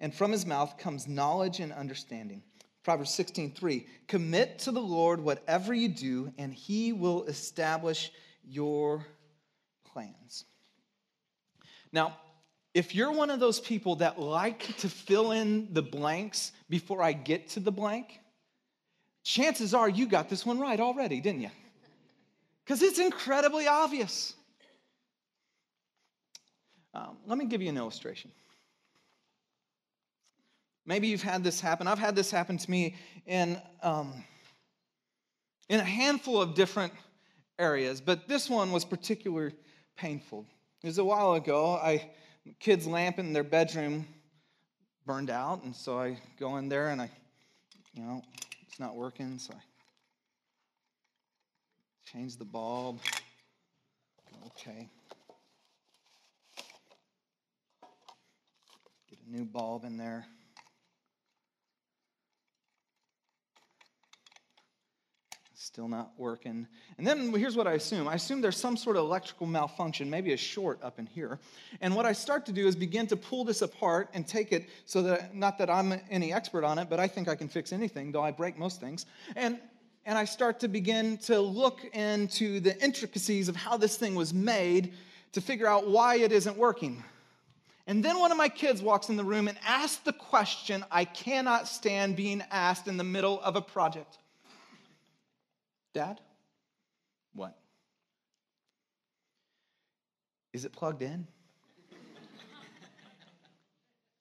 and 0.00 0.14
from 0.14 0.30
his 0.30 0.44
mouth 0.44 0.76
comes 0.76 1.08
knowledge 1.08 1.60
and 1.60 1.72
understanding. 1.72 2.42
Proverbs 2.82 3.10
16, 3.14 3.52
3. 3.52 3.86
Commit 4.06 4.58
to 4.60 4.70
the 4.70 4.80
Lord 4.80 5.20
whatever 5.20 5.72
you 5.72 5.88
do, 5.88 6.32
and 6.36 6.52
he 6.52 6.92
will 6.92 7.24
establish 7.24 8.12
your 8.44 9.06
plans. 9.84 10.44
Now, 11.92 12.18
if 12.74 12.92
you're 12.92 13.12
one 13.12 13.30
of 13.30 13.38
those 13.38 13.60
people 13.60 13.96
that 13.96 14.20
like 14.20 14.76
to 14.78 14.88
fill 14.88 15.30
in 15.30 15.68
the 15.72 15.82
blanks 15.82 16.50
before 16.68 17.00
I 17.00 17.12
get 17.12 17.48
to 17.50 17.60
the 17.60 17.70
blank, 17.70 18.20
chances 19.22 19.72
are 19.72 19.88
you 19.88 20.06
got 20.06 20.28
this 20.28 20.44
one 20.44 20.58
right 20.58 20.80
already, 20.80 21.20
didn't 21.20 21.42
you? 21.42 21.50
Because 22.64 22.82
it's 22.82 22.98
incredibly 22.98 23.68
obvious. 23.68 24.34
Um, 26.92 27.16
let 27.26 27.38
me 27.38 27.44
give 27.44 27.62
you 27.62 27.68
an 27.68 27.76
illustration. 27.76 28.32
Maybe 30.84 31.06
you've 31.06 31.22
had 31.22 31.44
this 31.44 31.60
happen. 31.60 31.86
I've 31.86 31.98
had 31.98 32.16
this 32.16 32.30
happen 32.30 32.58
to 32.58 32.70
me 32.70 32.96
in, 33.26 33.60
um, 33.82 34.12
in 35.68 35.78
a 35.78 35.84
handful 35.84 36.42
of 36.42 36.54
different 36.54 36.92
areas, 37.58 38.00
but 38.00 38.26
this 38.26 38.50
one 38.50 38.72
was 38.72 38.84
particularly 38.84 39.54
painful. 39.96 40.44
It 40.82 40.88
was 40.88 40.98
a 40.98 41.04
while 41.04 41.34
ago. 41.34 41.76
I 41.76 42.10
kid's 42.52 42.86
lamp 42.86 43.18
in 43.18 43.32
their 43.32 43.44
bedroom 43.44 44.06
burned 45.06 45.30
out, 45.30 45.62
and 45.64 45.74
so 45.74 45.98
I 45.98 46.18
go 46.38 46.56
in 46.56 46.68
there 46.68 46.88
and 46.88 47.00
I, 47.00 47.10
you 47.94 48.02
know, 48.02 48.22
it's 48.66 48.80
not 48.80 48.94
working, 48.96 49.38
so 49.38 49.54
I 49.54 49.62
change 52.10 52.36
the 52.36 52.44
bulb. 52.44 53.00
Okay. 54.46 54.88
Get 59.10 59.18
a 59.26 59.30
new 59.30 59.44
bulb 59.44 59.84
in 59.84 59.96
there. 59.96 60.26
Still 65.74 65.88
not 65.88 66.12
working. 66.16 66.68
And 66.98 67.04
then 67.04 67.32
here's 67.32 67.56
what 67.56 67.66
I 67.66 67.72
assume 67.72 68.06
I 68.06 68.14
assume 68.14 68.40
there's 68.40 68.56
some 68.56 68.76
sort 68.76 68.96
of 68.96 69.02
electrical 69.06 69.48
malfunction, 69.48 70.08
maybe 70.08 70.32
a 70.32 70.36
short 70.36 70.78
up 70.84 71.00
in 71.00 71.06
here. 71.06 71.40
And 71.80 71.96
what 71.96 72.06
I 72.06 72.12
start 72.12 72.46
to 72.46 72.52
do 72.52 72.68
is 72.68 72.76
begin 72.76 73.08
to 73.08 73.16
pull 73.16 73.44
this 73.44 73.60
apart 73.60 74.08
and 74.14 74.24
take 74.24 74.52
it 74.52 74.68
so 74.86 75.02
that, 75.02 75.34
not 75.34 75.58
that 75.58 75.68
I'm 75.68 76.00
any 76.08 76.32
expert 76.32 76.62
on 76.62 76.78
it, 76.78 76.88
but 76.88 77.00
I 77.00 77.08
think 77.08 77.26
I 77.26 77.34
can 77.34 77.48
fix 77.48 77.72
anything, 77.72 78.12
though 78.12 78.22
I 78.22 78.30
break 78.30 78.56
most 78.56 78.80
things. 78.80 79.06
And 79.34 79.58
and 80.06 80.16
I 80.16 80.26
start 80.26 80.60
to 80.60 80.68
begin 80.68 81.16
to 81.26 81.40
look 81.40 81.80
into 81.92 82.60
the 82.60 82.80
intricacies 82.80 83.48
of 83.48 83.56
how 83.56 83.76
this 83.76 83.96
thing 83.96 84.14
was 84.14 84.32
made 84.32 84.92
to 85.32 85.40
figure 85.40 85.66
out 85.66 85.88
why 85.88 86.18
it 86.18 86.30
isn't 86.30 86.56
working. 86.56 87.02
And 87.88 88.04
then 88.04 88.20
one 88.20 88.30
of 88.30 88.38
my 88.38 88.48
kids 88.48 88.80
walks 88.80 89.08
in 89.08 89.16
the 89.16 89.24
room 89.24 89.48
and 89.48 89.58
asks 89.66 89.96
the 90.04 90.12
question 90.12 90.84
I 90.92 91.04
cannot 91.04 91.66
stand 91.66 92.14
being 92.14 92.44
asked 92.52 92.86
in 92.86 92.96
the 92.96 93.02
middle 93.02 93.40
of 93.40 93.56
a 93.56 93.60
project 93.60 94.18
Dad, 95.94 96.20
what? 97.34 97.56
Is 100.52 100.64
it 100.64 100.72
plugged 100.72 101.02
in? 101.02 101.26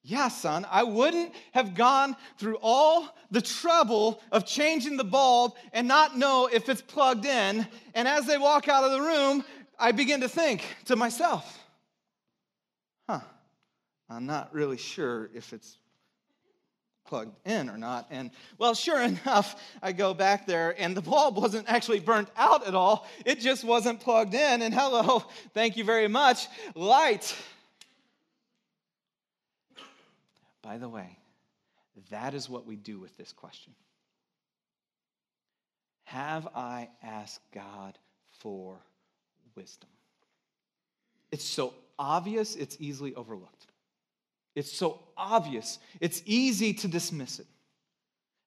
yeah, 0.03 0.27
son, 0.27 0.67
I 0.69 0.83
wouldn't 0.83 1.33
have 1.53 1.73
gone 1.73 2.15
through 2.37 2.57
all 2.61 3.15
the 3.31 3.41
trouble 3.41 4.21
of 4.31 4.45
changing 4.45 4.97
the 4.97 5.03
bulb 5.03 5.53
and 5.73 5.87
not 5.87 6.15
know 6.15 6.47
if 6.51 6.69
it's 6.69 6.81
plugged 6.81 7.25
in. 7.25 7.67
And 7.95 8.07
as 8.07 8.27
they 8.27 8.37
walk 8.37 8.69
out 8.69 8.83
of 8.83 8.91
the 8.91 9.01
room, 9.01 9.43
I 9.79 9.91
begin 9.91 10.21
to 10.21 10.29
think 10.29 10.63
to 10.85 10.95
myself, 10.95 11.59
huh, 13.09 13.21
I'm 14.09 14.27
not 14.27 14.53
really 14.53 14.77
sure 14.77 15.31
if 15.33 15.53
it's 15.53 15.79
plugged 17.05 17.35
in 17.47 17.69
or 17.69 17.77
not. 17.77 18.07
And 18.09 18.31
well, 18.57 18.73
sure 18.73 19.01
enough, 19.03 19.61
I 19.81 19.91
go 19.91 20.13
back 20.13 20.47
there 20.47 20.75
and 20.77 20.95
the 20.95 21.01
bulb 21.01 21.37
wasn't 21.37 21.69
actually 21.69 21.99
burnt 21.99 22.29
out 22.35 22.67
at 22.67 22.75
all. 22.75 23.07
It 23.25 23.39
just 23.39 23.63
wasn't 23.63 23.99
plugged 23.99 24.33
in. 24.33 24.61
And 24.61 24.73
hello, 24.73 25.23
thank 25.53 25.77
you 25.77 25.83
very 25.83 26.07
much, 26.07 26.47
light. 26.75 27.35
By 30.61 30.77
the 30.77 30.87
way, 30.87 31.17
that 32.09 32.33
is 32.33 32.49
what 32.49 32.65
we 32.65 32.75
do 32.75 32.99
with 32.99 33.15
this 33.17 33.33
question. 33.33 33.73
Have 36.05 36.47
I 36.55 36.89
asked 37.01 37.41
God 37.53 37.97
for 38.31 38.77
wisdom? 39.55 39.89
It's 41.31 41.43
so 41.43 41.73
obvious, 41.97 42.55
it's 42.55 42.77
easily 42.79 43.15
overlooked. 43.15 43.65
It's 44.55 44.71
so 44.71 44.99
obvious, 45.17 45.79
it's 45.99 46.21
easy 46.25 46.73
to 46.73 46.87
dismiss 46.87 47.39
it. 47.39 47.47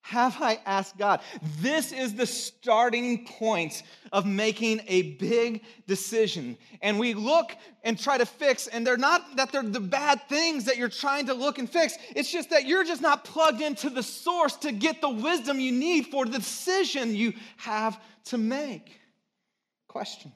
Have 0.06 0.40
I 0.40 0.60
asked 0.64 0.98
God? 0.98 1.20
This 1.58 1.90
is 1.90 2.14
the 2.14 2.26
starting 2.26 3.26
point 3.26 3.82
of 4.12 4.24
making 4.24 4.82
a 4.86 5.14
big 5.14 5.64
decision. 5.88 6.56
And 6.80 7.00
we 7.00 7.12
look 7.12 7.56
and 7.82 7.98
try 7.98 8.16
to 8.16 8.24
fix, 8.24 8.68
and 8.68 8.86
they're 8.86 8.96
not 8.96 9.34
that 9.34 9.50
they're 9.50 9.64
the 9.64 9.80
bad 9.80 10.20
things 10.28 10.66
that 10.66 10.76
you're 10.76 10.88
trying 10.88 11.26
to 11.26 11.34
look 11.34 11.58
and 11.58 11.68
fix. 11.68 11.98
It's 12.14 12.30
just 12.30 12.50
that 12.50 12.66
you're 12.66 12.84
just 12.84 13.02
not 13.02 13.24
plugged 13.24 13.60
into 13.60 13.90
the 13.90 14.02
source 14.02 14.54
to 14.58 14.70
get 14.70 15.00
the 15.00 15.10
wisdom 15.10 15.58
you 15.58 15.72
need 15.72 16.06
for 16.06 16.24
the 16.24 16.38
decision 16.38 17.16
you 17.16 17.32
have 17.56 18.00
to 18.26 18.38
make. 18.38 19.00
Question 19.88 20.30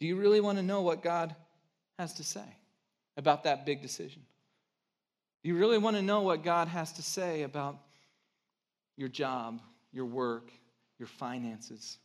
Do 0.00 0.06
you 0.06 0.16
really 0.16 0.40
want 0.40 0.56
to 0.56 0.62
know 0.62 0.80
what 0.80 1.02
God 1.02 1.36
has 1.98 2.14
to 2.14 2.24
say? 2.24 2.56
About 3.20 3.44
that 3.44 3.64
big 3.66 3.82
decision? 3.82 4.22
Do 5.42 5.48
you 5.48 5.56
really 5.56 5.78
want 5.78 5.96
to 5.96 6.02
know 6.02 6.22
what 6.22 6.42
God 6.42 6.68
has 6.68 6.92
to 6.94 7.02
say 7.02 7.42
about 7.42 7.78
your 8.96 9.08
job, 9.08 9.60
your 9.92 10.06
work, 10.06 10.50
your 10.98 11.06
finances? 11.06 11.98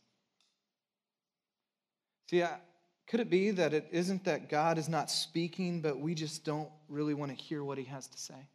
See, 2.30 2.42
I, 2.42 2.58
could 3.06 3.20
it 3.20 3.30
be 3.30 3.50
that 3.52 3.72
it 3.72 3.88
isn't 3.92 4.24
that 4.24 4.48
God 4.48 4.78
is 4.78 4.88
not 4.88 5.10
speaking, 5.10 5.80
but 5.80 5.98
we 5.98 6.14
just 6.14 6.44
don't 6.44 6.68
really 6.88 7.14
want 7.14 7.36
to 7.36 7.42
hear 7.42 7.64
what 7.64 7.78
he 7.78 7.84
has 7.84 8.06
to 8.08 8.18
say? 8.18 8.48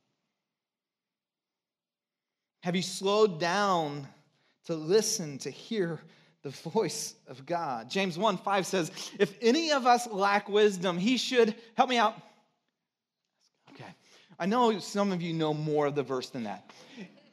Have 2.61 2.75
you 2.75 2.83
slowed 2.83 3.39
down 3.39 4.07
to 4.65 4.75
listen, 4.75 5.39
to 5.39 5.49
hear 5.49 5.99
the 6.43 6.49
voice 6.49 7.15
of 7.27 7.45
God? 7.45 7.89
James 7.89 8.19
1 8.19 8.37
5 8.37 8.65
says, 8.67 8.91
If 9.17 9.35
any 9.41 9.71
of 9.71 9.87
us 9.87 10.07
lack 10.07 10.47
wisdom, 10.47 10.97
he 10.97 11.17
should, 11.17 11.55
help 11.75 11.89
me 11.89 11.97
out, 11.97 12.15
I 14.41 14.47
know 14.47 14.79
some 14.79 15.11
of 15.11 15.21
you 15.21 15.33
know 15.33 15.53
more 15.53 15.85
of 15.85 15.93
the 15.93 16.01
verse 16.01 16.29
than 16.29 16.45
that. 16.45 16.67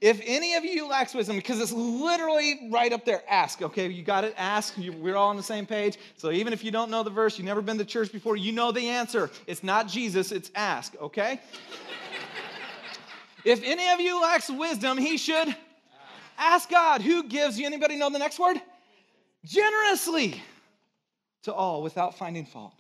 If 0.02 0.20
any 0.26 0.56
of 0.56 0.64
you 0.64 0.86
lacks 0.86 1.14
wisdom, 1.14 1.36
because 1.36 1.58
it's 1.58 1.72
literally 1.72 2.68
right 2.70 2.92
up 2.92 3.06
there, 3.06 3.22
ask. 3.26 3.62
Okay, 3.62 3.88
you 3.88 4.02
got 4.02 4.24
it? 4.24 4.34
Ask. 4.36 4.74
We're 4.76 5.16
all 5.16 5.30
on 5.30 5.38
the 5.38 5.42
same 5.42 5.64
page. 5.64 5.96
So 6.18 6.30
even 6.30 6.52
if 6.52 6.62
you 6.62 6.70
don't 6.70 6.90
know 6.90 7.02
the 7.02 7.10
verse, 7.10 7.38
you've 7.38 7.46
never 7.46 7.62
been 7.62 7.78
to 7.78 7.84
church 7.86 8.12
before, 8.12 8.36
you 8.36 8.52
know 8.52 8.72
the 8.72 8.90
answer. 8.90 9.30
It's 9.46 9.62
not 9.62 9.88
Jesus, 9.88 10.32
it's 10.32 10.50
ask, 10.54 10.94
okay? 11.00 11.40
if 13.44 13.62
any 13.64 13.88
of 13.88 14.00
you 14.00 14.20
lacks 14.20 14.50
wisdom, 14.50 14.98
he 14.98 15.16
should 15.16 15.56
ask 16.36 16.68
God. 16.68 17.00
Who 17.00 17.22
gives 17.22 17.58
you? 17.58 17.64
Anybody 17.64 17.96
know 17.96 18.10
the 18.10 18.18
next 18.18 18.38
word? 18.38 18.60
Generously 19.46 20.42
to 21.44 21.54
all 21.54 21.82
without 21.82 22.18
finding 22.18 22.44
fault. 22.44 22.74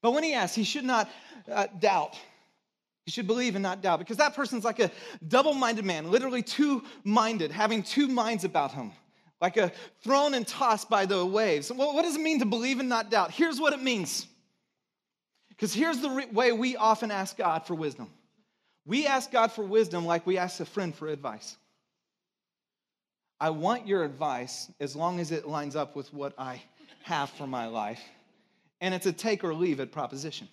But 0.00 0.12
when 0.12 0.22
he 0.22 0.32
asks, 0.32 0.54
he 0.54 0.62
should 0.62 0.84
not 0.84 1.10
uh, 1.50 1.66
doubt 1.80 2.16
you 3.06 3.10
should 3.10 3.26
believe 3.26 3.54
and 3.54 3.62
not 3.62 3.82
doubt 3.82 3.98
because 3.98 4.16
that 4.16 4.34
person's 4.34 4.64
like 4.64 4.80
a 4.80 4.90
double 5.28 5.54
minded 5.54 5.84
man, 5.84 6.10
literally 6.10 6.42
two 6.42 6.82
minded, 7.04 7.50
having 7.50 7.82
two 7.82 8.08
minds 8.08 8.44
about 8.44 8.72
him, 8.72 8.92
like 9.40 9.56
a 9.56 9.72
thrown 10.02 10.34
and 10.34 10.46
tossed 10.46 10.88
by 10.88 11.04
the 11.04 11.24
waves. 11.24 11.70
Well, 11.70 11.94
what 11.94 12.02
does 12.02 12.16
it 12.16 12.20
mean 12.20 12.38
to 12.38 12.46
believe 12.46 12.80
and 12.80 12.88
not 12.88 13.10
doubt? 13.10 13.30
Here's 13.30 13.60
what 13.60 13.72
it 13.72 13.82
means. 13.82 14.26
Because 15.50 15.74
here's 15.74 15.98
the 16.00 16.10
re- 16.10 16.26
way 16.26 16.52
we 16.52 16.76
often 16.76 17.10
ask 17.10 17.36
God 17.36 17.66
for 17.66 17.74
wisdom 17.74 18.10
we 18.86 19.06
ask 19.06 19.30
God 19.30 19.50
for 19.50 19.64
wisdom 19.64 20.04
like 20.04 20.26
we 20.26 20.36
ask 20.36 20.60
a 20.60 20.66
friend 20.66 20.94
for 20.94 21.08
advice. 21.08 21.56
I 23.40 23.50
want 23.50 23.86
your 23.86 24.04
advice 24.04 24.70
as 24.78 24.94
long 24.94 25.20
as 25.20 25.32
it 25.32 25.46
lines 25.46 25.74
up 25.74 25.96
with 25.96 26.12
what 26.12 26.34
I 26.38 26.62
have 27.02 27.30
for 27.30 27.46
my 27.46 27.66
life. 27.66 28.00
And 28.80 28.94
it's 28.94 29.06
a 29.06 29.12
take 29.12 29.42
or 29.42 29.54
leave 29.54 29.80
it 29.80 29.90
proposition. 29.90 30.48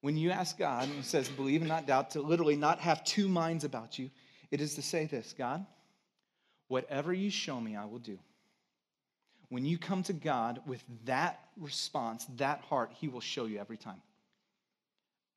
When 0.00 0.16
you 0.16 0.30
ask 0.30 0.58
God, 0.58 0.88
and 0.88 1.04
says, 1.04 1.28
believe 1.28 1.60
and 1.60 1.68
not 1.68 1.86
doubt, 1.86 2.10
to 2.12 2.22
literally 2.22 2.56
not 2.56 2.80
have 2.80 3.04
two 3.04 3.28
minds 3.28 3.64
about 3.64 3.98
you, 3.98 4.10
it 4.50 4.60
is 4.60 4.74
to 4.76 4.82
say 4.82 5.06
this 5.06 5.34
God, 5.36 5.64
whatever 6.68 7.12
you 7.12 7.30
show 7.30 7.60
me, 7.60 7.76
I 7.76 7.84
will 7.84 7.98
do. 7.98 8.18
When 9.50 9.64
you 9.64 9.78
come 9.78 10.02
to 10.04 10.12
God 10.12 10.60
with 10.66 10.82
that 11.04 11.40
response, 11.58 12.26
that 12.36 12.60
heart, 12.60 12.92
He 12.94 13.08
will 13.08 13.20
show 13.20 13.46
you 13.46 13.58
every 13.58 13.76
time. 13.76 14.00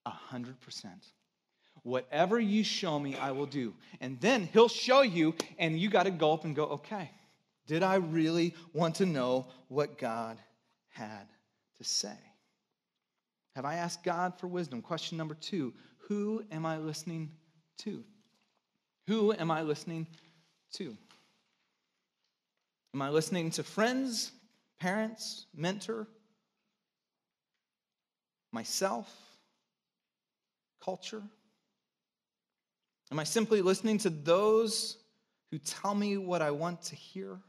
A 0.06 0.12
hundred 0.12 0.60
percent. 0.62 1.06
Whatever 1.82 2.39
you 2.39 2.63
show 2.63 2.99
me, 2.99 3.17
I 3.17 3.32
will 3.32 3.47
do. 3.47 3.73
And 3.99 4.19
then 4.21 4.47
He'll 4.54 4.69
show 4.69 5.02
you, 5.02 5.36
and 5.58 5.78
you 5.78 5.89
got 5.89 6.04
to 6.04 6.12
go 6.12 6.32
up 6.32 6.45
and 6.45 6.56
go, 6.56 6.65
okay, 6.65 7.10
did 7.67 7.84
I 7.84 7.95
really 7.95 8.54
want 8.71 8.95
to 8.95 9.06
know 9.06 9.47
what 9.67 9.97
God 9.97 10.38
had 10.89 11.28
to 11.78 11.84
say? 11.84 12.17
Have 13.55 13.65
I 13.65 13.75
asked 13.75 14.03
God 14.03 14.39
for 14.39 14.47
wisdom? 14.47 14.81
Question 14.81 15.17
number 15.17 15.35
two 15.35 15.73
Who 16.07 16.43
am 16.51 16.65
I 16.65 16.77
listening 16.77 17.31
to? 17.79 18.03
Who 19.07 19.33
am 19.33 19.51
I 19.51 19.61
listening 19.61 20.07
to? 20.73 20.97
Am 22.93 23.01
I 23.01 23.09
listening 23.09 23.51
to 23.51 23.63
friends, 23.63 24.31
parents, 24.79 25.47
mentor, 25.55 26.07
myself, 28.51 29.11
culture? 30.83 31.23
Am 33.11 33.19
I 33.19 33.23
simply 33.23 33.61
listening 33.61 33.97
to 33.99 34.09
those 34.09 34.97
who 35.51 35.57
tell 35.59 35.93
me 35.93 36.17
what 36.17 36.41
I 36.41 36.51
want 36.51 36.81
to 36.83 36.95
hear? 36.95 37.39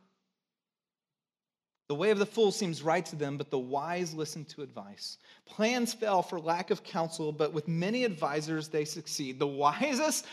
The 1.95 2.01
way 2.01 2.11
of 2.11 2.19
the 2.19 2.27
fool 2.27 2.51
seems 2.51 2.83
right 2.83 3.07
to 3.07 3.15
them, 3.15 3.37
but 3.37 3.51
the 3.53 3.59
wise 3.61 4.15
listen 4.15 4.45
to 4.47 4.63
advice. 4.63 5.19
Plans 5.47 5.95
fail 5.95 6.23
for 6.23 6.41
lack 6.41 6.73
of 6.73 6.83
counsel, 6.83 7.31
but 7.31 7.53
with 7.53 7.69
many 7.69 8.03
advisors 8.03 8.67
they 8.67 8.85
succeed. 8.85 9.39
The 9.39 9.47
wisest 9.47 10.27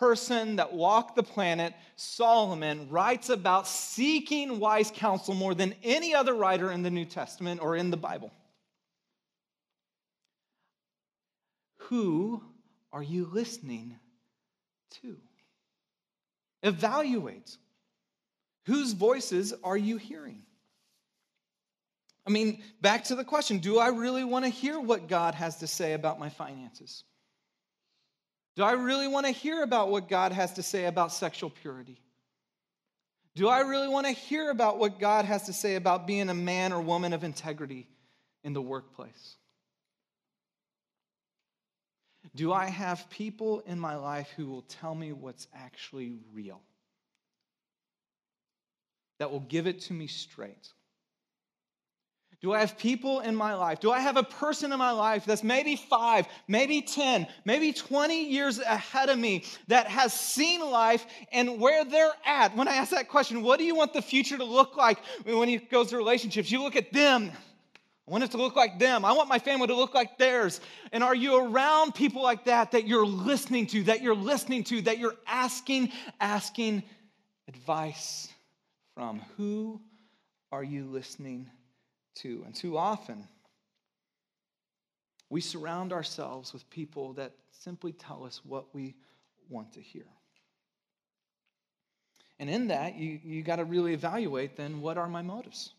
person 0.00 0.56
that 0.56 0.72
walked 0.72 1.14
the 1.14 1.22
planet, 1.22 1.74
Solomon, 1.94 2.88
writes 2.90 3.28
about 3.28 3.68
seeking 3.68 4.58
wise 4.58 4.90
counsel 4.92 5.32
more 5.32 5.54
than 5.54 5.76
any 5.84 6.12
other 6.12 6.34
writer 6.34 6.72
in 6.72 6.82
the 6.82 6.90
New 6.90 7.04
Testament 7.04 7.62
or 7.62 7.76
in 7.76 7.92
the 7.92 7.96
Bible. 7.96 8.32
Who 11.82 12.42
are 12.92 13.00
you 13.00 13.30
listening 13.32 13.94
to? 15.02 15.16
Evaluate. 16.64 17.56
Whose 18.64 18.92
voices 18.92 19.54
are 19.62 19.76
you 19.76 19.98
hearing? 19.98 20.42
I 22.26 22.30
mean, 22.30 22.62
back 22.80 23.04
to 23.04 23.14
the 23.14 23.24
question 23.24 23.58
do 23.58 23.78
I 23.78 23.88
really 23.88 24.24
want 24.24 24.44
to 24.44 24.50
hear 24.50 24.80
what 24.80 25.08
God 25.08 25.34
has 25.34 25.58
to 25.58 25.66
say 25.66 25.92
about 25.92 26.18
my 26.18 26.28
finances? 26.28 27.04
Do 28.56 28.64
I 28.64 28.72
really 28.72 29.06
want 29.06 29.26
to 29.26 29.32
hear 29.32 29.62
about 29.62 29.90
what 29.90 30.08
God 30.08 30.32
has 30.32 30.54
to 30.54 30.62
say 30.62 30.86
about 30.86 31.12
sexual 31.12 31.50
purity? 31.50 32.00
Do 33.34 33.48
I 33.48 33.60
really 33.60 33.88
want 33.88 34.06
to 34.06 34.12
hear 34.12 34.50
about 34.50 34.78
what 34.78 34.98
God 34.98 35.26
has 35.26 35.44
to 35.44 35.52
say 35.52 35.74
about 35.74 36.06
being 36.06 36.30
a 36.30 36.34
man 36.34 36.72
or 36.72 36.80
woman 36.80 37.12
of 37.12 37.22
integrity 37.22 37.86
in 38.42 38.54
the 38.54 38.62
workplace? 38.62 39.36
Do 42.34 42.52
I 42.52 42.66
have 42.66 43.08
people 43.10 43.60
in 43.60 43.78
my 43.78 43.96
life 43.96 44.32
who 44.36 44.46
will 44.46 44.62
tell 44.62 44.94
me 44.94 45.12
what's 45.12 45.48
actually 45.54 46.14
real? 46.32 46.60
That 49.18 49.30
will 49.30 49.40
give 49.40 49.66
it 49.66 49.82
to 49.82 49.92
me 49.92 50.06
straight? 50.06 50.72
Do 52.42 52.52
I 52.52 52.60
have 52.60 52.76
people 52.76 53.20
in 53.20 53.34
my 53.34 53.54
life? 53.54 53.80
Do 53.80 53.90
I 53.90 54.00
have 54.00 54.16
a 54.16 54.22
person 54.22 54.72
in 54.72 54.78
my 54.78 54.90
life 54.90 55.24
that's 55.24 55.42
maybe 55.42 55.74
five, 55.74 56.26
maybe 56.48 56.82
10, 56.82 57.26
maybe 57.44 57.72
20 57.72 58.24
years 58.24 58.58
ahead 58.58 59.08
of 59.08 59.18
me 59.18 59.44
that 59.68 59.86
has 59.86 60.12
seen 60.12 60.60
life 60.60 61.06
and 61.32 61.58
where 61.58 61.84
they're 61.84 62.12
at? 62.26 62.54
When 62.54 62.68
I 62.68 62.74
ask 62.74 62.90
that 62.90 63.08
question, 63.08 63.42
what 63.42 63.58
do 63.58 63.64
you 63.64 63.74
want 63.74 63.94
the 63.94 64.02
future 64.02 64.36
to 64.36 64.44
look 64.44 64.76
like 64.76 64.98
when 65.24 65.48
it 65.48 65.70
goes 65.70 65.90
to 65.90 65.96
relationships? 65.96 66.50
You 66.50 66.62
look 66.62 66.76
at 66.76 66.92
them. 66.92 67.32
I 68.06 68.10
want 68.12 68.22
it 68.22 68.30
to 68.32 68.36
look 68.36 68.54
like 68.54 68.78
them. 68.78 69.04
I 69.04 69.12
want 69.12 69.28
my 69.28 69.38
family 69.38 69.66
to 69.66 69.74
look 69.74 69.94
like 69.94 70.16
theirs. 70.16 70.60
And 70.92 71.02
are 71.02 71.14
you 71.14 71.36
around 71.36 71.94
people 71.94 72.22
like 72.22 72.44
that 72.44 72.72
that 72.72 72.86
you're 72.86 73.06
listening 73.06 73.66
to, 73.68 73.82
that 73.84 74.02
you're 74.02 74.14
listening 74.14 74.62
to, 74.64 74.82
that 74.82 74.98
you're 74.98 75.16
asking, 75.26 75.90
asking 76.20 76.84
advice 77.48 78.28
from? 78.94 79.22
Who 79.36 79.80
are 80.52 80.62
you 80.62 80.84
listening 80.84 81.50
to. 82.16 82.42
And 82.44 82.54
too 82.54 82.76
often, 82.76 83.26
we 85.28 85.40
surround 85.40 85.92
ourselves 85.92 86.52
with 86.52 86.68
people 86.70 87.14
that 87.14 87.32
simply 87.50 87.92
tell 87.92 88.24
us 88.24 88.40
what 88.44 88.74
we 88.74 88.94
want 89.48 89.72
to 89.74 89.80
hear. 89.80 90.06
And 92.38 92.50
in 92.50 92.68
that, 92.68 92.96
you, 92.96 93.18
you 93.24 93.42
got 93.42 93.56
to 93.56 93.64
really 93.64 93.94
evaluate 93.94 94.56
then 94.56 94.80
what 94.80 94.98
are 94.98 95.08
my 95.08 95.22
motives? 95.22 95.72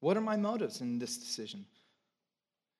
What 0.00 0.16
are 0.16 0.22
my 0.22 0.36
motives 0.36 0.80
in 0.80 0.98
this 0.98 1.16
decision? 1.16 1.64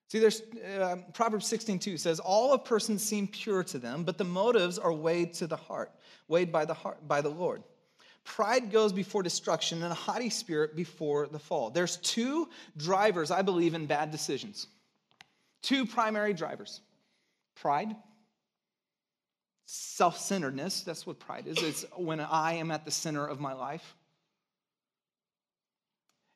See, 0.08 0.18
there's 0.18 0.42
uh, 0.78 0.96
Proverbs 1.14 1.46
16, 1.46 1.78
2 1.78 1.96
says, 1.96 2.20
All 2.20 2.52
of 2.52 2.64
persons 2.64 3.02
seem 3.02 3.26
pure 3.26 3.64
to 3.64 3.78
them, 3.78 4.04
but 4.04 4.18
the 4.18 4.24
motives 4.24 4.78
are 4.78 4.92
weighed 4.92 5.32
to 5.34 5.46
the 5.46 5.56
heart, 5.56 5.90
weighed 6.28 6.52
by 6.52 6.66
the 6.66 6.74
heart 6.74 7.08
by 7.08 7.22
the 7.22 7.30
Lord. 7.30 7.62
Pride 8.24 8.70
goes 8.70 8.92
before 8.92 9.22
destruction, 9.22 9.82
and 9.82 9.90
a 9.90 9.96
haughty 9.96 10.30
spirit 10.30 10.76
before 10.76 11.26
the 11.26 11.38
fall. 11.38 11.70
There's 11.70 11.96
two 11.98 12.48
drivers, 12.76 13.30
I 13.30 13.42
believe, 13.42 13.74
in 13.74 13.86
bad 13.86 14.10
decisions. 14.10 14.68
Two 15.62 15.86
primary 15.86 16.32
drivers 16.34 16.80
pride, 17.54 17.94
self 19.66 20.18
centeredness. 20.18 20.82
That's 20.82 21.06
what 21.06 21.18
pride 21.18 21.46
is. 21.46 21.58
It's 21.62 21.84
when 21.96 22.20
I 22.20 22.54
am 22.54 22.70
at 22.70 22.84
the 22.84 22.90
center 22.90 23.26
of 23.26 23.40
my 23.40 23.52
life. 23.52 23.96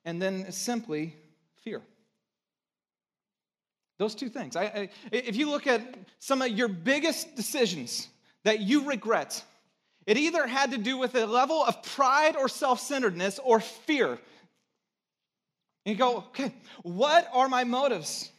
And 0.05 0.21
then 0.21 0.51
simply 0.51 1.15
fear. 1.63 1.81
Those 3.97 4.15
two 4.15 4.29
things. 4.29 4.55
I, 4.55 4.63
I, 4.63 4.89
if 5.11 5.35
you 5.35 5.49
look 5.49 5.67
at 5.67 5.95
some 6.19 6.41
of 6.41 6.49
your 6.49 6.67
biggest 6.67 7.35
decisions 7.35 8.07
that 8.43 8.59
you 8.59 8.87
regret, 8.87 9.43
it 10.07 10.17
either 10.17 10.47
had 10.47 10.71
to 10.71 10.77
do 10.77 10.97
with 10.97 11.13
a 11.15 11.25
level 11.25 11.63
of 11.63 11.83
pride 11.83 12.37
or 12.37 12.47
self 12.47 12.79
centeredness 12.79 13.39
or 13.43 13.59
fear. 13.59 14.07
And 14.09 14.19
you 15.85 15.95
go, 15.95 16.17
okay, 16.29 16.53
what 16.81 17.29
are 17.33 17.49
my 17.49 17.65
motives? 17.65 18.31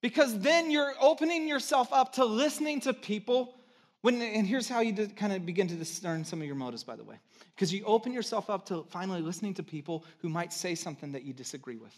Because 0.00 0.38
then 0.38 0.70
you're 0.70 0.94
opening 1.00 1.48
yourself 1.48 1.92
up 1.92 2.14
to 2.14 2.24
listening 2.24 2.80
to 2.82 2.94
people. 2.94 3.54
When, 4.02 4.22
and 4.22 4.46
here's 4.46 4.68
how 4.68 4.80
you 4.80 5.08
kind 5.08 5.32
of 5.32 5.44
begin 5.44 5.66
to 5.68 5.74
discern 5.74 6.24
some 6.24 6.40
of 6.40 6.46
your 6.46 6.54
motives, 6.54 6.84
by 6.84 6.94
the 6.94 7.02
way. 7.02 7.16
Because 7.54 7.74
you 7.74 7.82
open 7.84 8.12
yourself 8.12 8.48
up 8.48 8.66
to 8.66 8.86
finally 8.90 9.20
listening 9.20 9.54
to 9.54 9.64
people 9.64 10.04
who 10.18 10.28
might 10.28 10.52
say 10.52 10.76
something 10.76 11.12
that 11.12 11.24
you 11.24 11.32
disagree 11.32 11.76
with. 11.76 11.94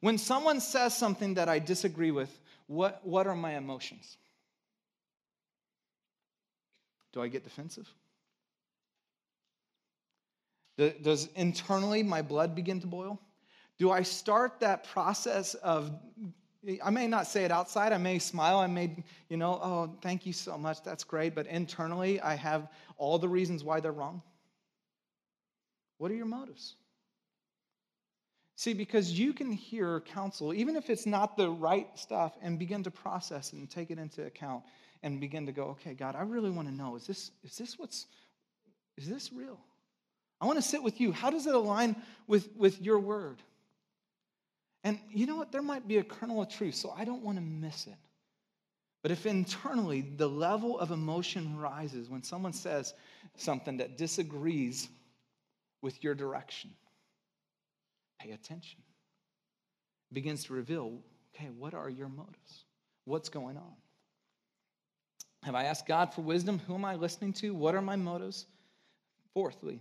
When 0.00 0.18
someone 0.18 0.60
says 0.60 0.94
something 0.96 1.34
that 1.34 1.48
I 1.48 1.58
disagree 1.58 2.10
with, 2.10 2.38
what, 2.66 3.00
what 3.04 3.26
are 3.26 3.36
my 3.36 3.56
emotions? 3.56 4.18
Do 7.12 7.22
I 7.22 7.28
get 7.28 7.44
defensive? 7.44 7.88
Does 10.76 11.28
internally 11.34 12.02
my 12.02 12.22
blood 12.22 12.54
begin 12.54 12.80
to 12.80 12.86
boil? 12.86 13.20
Do 13.78 13.90
I 13.90 14.02
start 14.02 14.60
that 14.60 14.84
process 14.84 15.54
of, 15.54 15.90
I 16.82 16.90
may 16.90 17.06
not 17.06 17.26
say 17.26 17.44
it 17.44 17.50
outside, 17.50 17.92
I 17.92 17.98
may 17.98 18.18
smile, 18.18 18.58
I 18.58 18.66
may, 18.66 19.04
you 19.28 19.36
know, 19.36 19.60
oh, 19.62 19.96
thank 20.00 20.24
you 20.24 20.32
so 20.32 20.56
much, 20.56 20.82
that's 20.82 21.04
great, 21.04 21.34
but 21.34 21.46
internally 21.46 22.20
I 22.20 22.34
have 22.34 22.68
all 22.96 23.18
the 23.18 23.28
reasons 23.28 23.64
why 23.64 23.80
they're 23.80 23.92
wrong? 23.92 24.22
What 25.98 26.10
are 26.10 26.14
your 26.14 26.26
motives? 26.26 26.76
See, 28.56 28.74
because 28.74 29.18
you 29.18 29.32
can 29.32 29.52
hear 29.52 30.00
counsel, 30.00 30.52
even 30.52 30.76
if 30.76 30.90
it's 30.90 31.06
not 31.06 31.36
the 31.36 31.48
right 31.48 31.88
stuff, 31.98 32.36
and 32.42 32.58
begin 32.58 32.82
to 32.82 32.90
process 32.90 33.54
and 33.54 33.68
take 33.70 33.90
it 33.90 33.98
into 33.98 34.26
account 34.26 34.62
and 35.02 35.20
begin 35.20 35.46
to 35.46 35.52
go, 35.52 35.64
okay, 35.64 35.94
God, 35.94 36.14
I 36.14 36.22
really 36.22 36.50
want 36.50 36.68
to 36.68 36.74
know, 36.74 36.96
is 36.96 37.06
this, 37.06 37.30
is 37.42 37.56
this 37.56 37.78
what's, 37.78 38.06
is 38.96 39.08
this 39.08 39.32
real? 39.32 39.58
I 40.40 40.46
want 40.46 40.58
to 40.58 40.62
sit 40.62 40.82
with 40.82 41.00
you. 41.00 41.12
How 41.12 41.30
does 41.30 41.46
it 41.46 41.54
align 41.54 41.96
with, 42.26 42.48
with 42.56 42.80
your 42.80 42.98
word? 42.98 43.42
And 44.84 44.98
you 45.10 45.26
know 45.26 45.36
what? 45.36 45.52
There 45.52 45.62
might 45.62 45.86
be 45.86 45.98
a 45.98 46.04
kernel 46.04 46.42
of 46.42 46.48
truth, 46.48 46.74
so 46.74 46.94
I 46.96 47.04
don't 47.04 47.22
want 47.22 47.36
to 47.36 47.42
miss 47.42 47.86
it. 47.86 47.96
But 49.02 49.10
if 49.10 49.26
internally 49.26 50.02
the 50.02 50.28
level 50.28 50.78
of 50.78 50.90
emotion 50.90 51.58
rises 51.58 52.08
when 52.08 52.22
someone 52.22 52.52
says 52.52 52.94
something 53.36 53.78
that 53.78 53.96
disagrees 53.96 54.88
with 55.82 56.02
your 56.04 56.14
direction, 56.14 56.70
pay 58.20 58.32
attention. 58.32 58.80
It 60.10 60.14
begins 60.14 60.44
to 60.44 60.52
reveal 60.52 60.98
okay, 61.34 61.48
what 61.58 61.74
are 61.74 61.88
your 61.88 62.08
motives? 62.08 62.64
What's 63.04 63.28
going 63.28 63.56
on? 63.56 63.72
Have 65.42 65.54
I 65.54 65.64
asked 65.64 65.86
God 65.86 66.12
for 66.12 66.20
wisdom? 66.20 66.60
Who 66.66 66.74
am 66.74 66.84
I 66.84 66.96
listening 66.96 67.32
to? 67.34 67.54
What 67.54 67.74
are 67.74 67.82
my 67.82 67.96
motives? 67.96 68.46
Fourthly, 69.32 69.80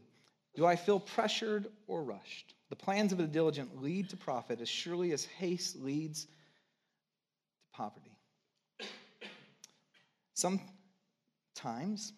do 0.55 0.65
I 0.65 0.75
feel 0.75 0.99
pressured 0.99 1.67
or 1.87 2.03
rushed? 2.03 2.53
The 2.69 2.75
plans 2.75 3.11
of 3.11 3.17
the 3.17 3.27
diligent 3.27 3.81
lead 3.81 4.09
to 4.09 4.17
profit 4.17 4.61
as 4.61 4.69
surely 4.69 5.11
as 5.11 5.25
haste 5.25 5.75
leads 5.81 6.25
to 6.25 6.31
poverty. 7.73 8.11
Sometimes 10.33 12.13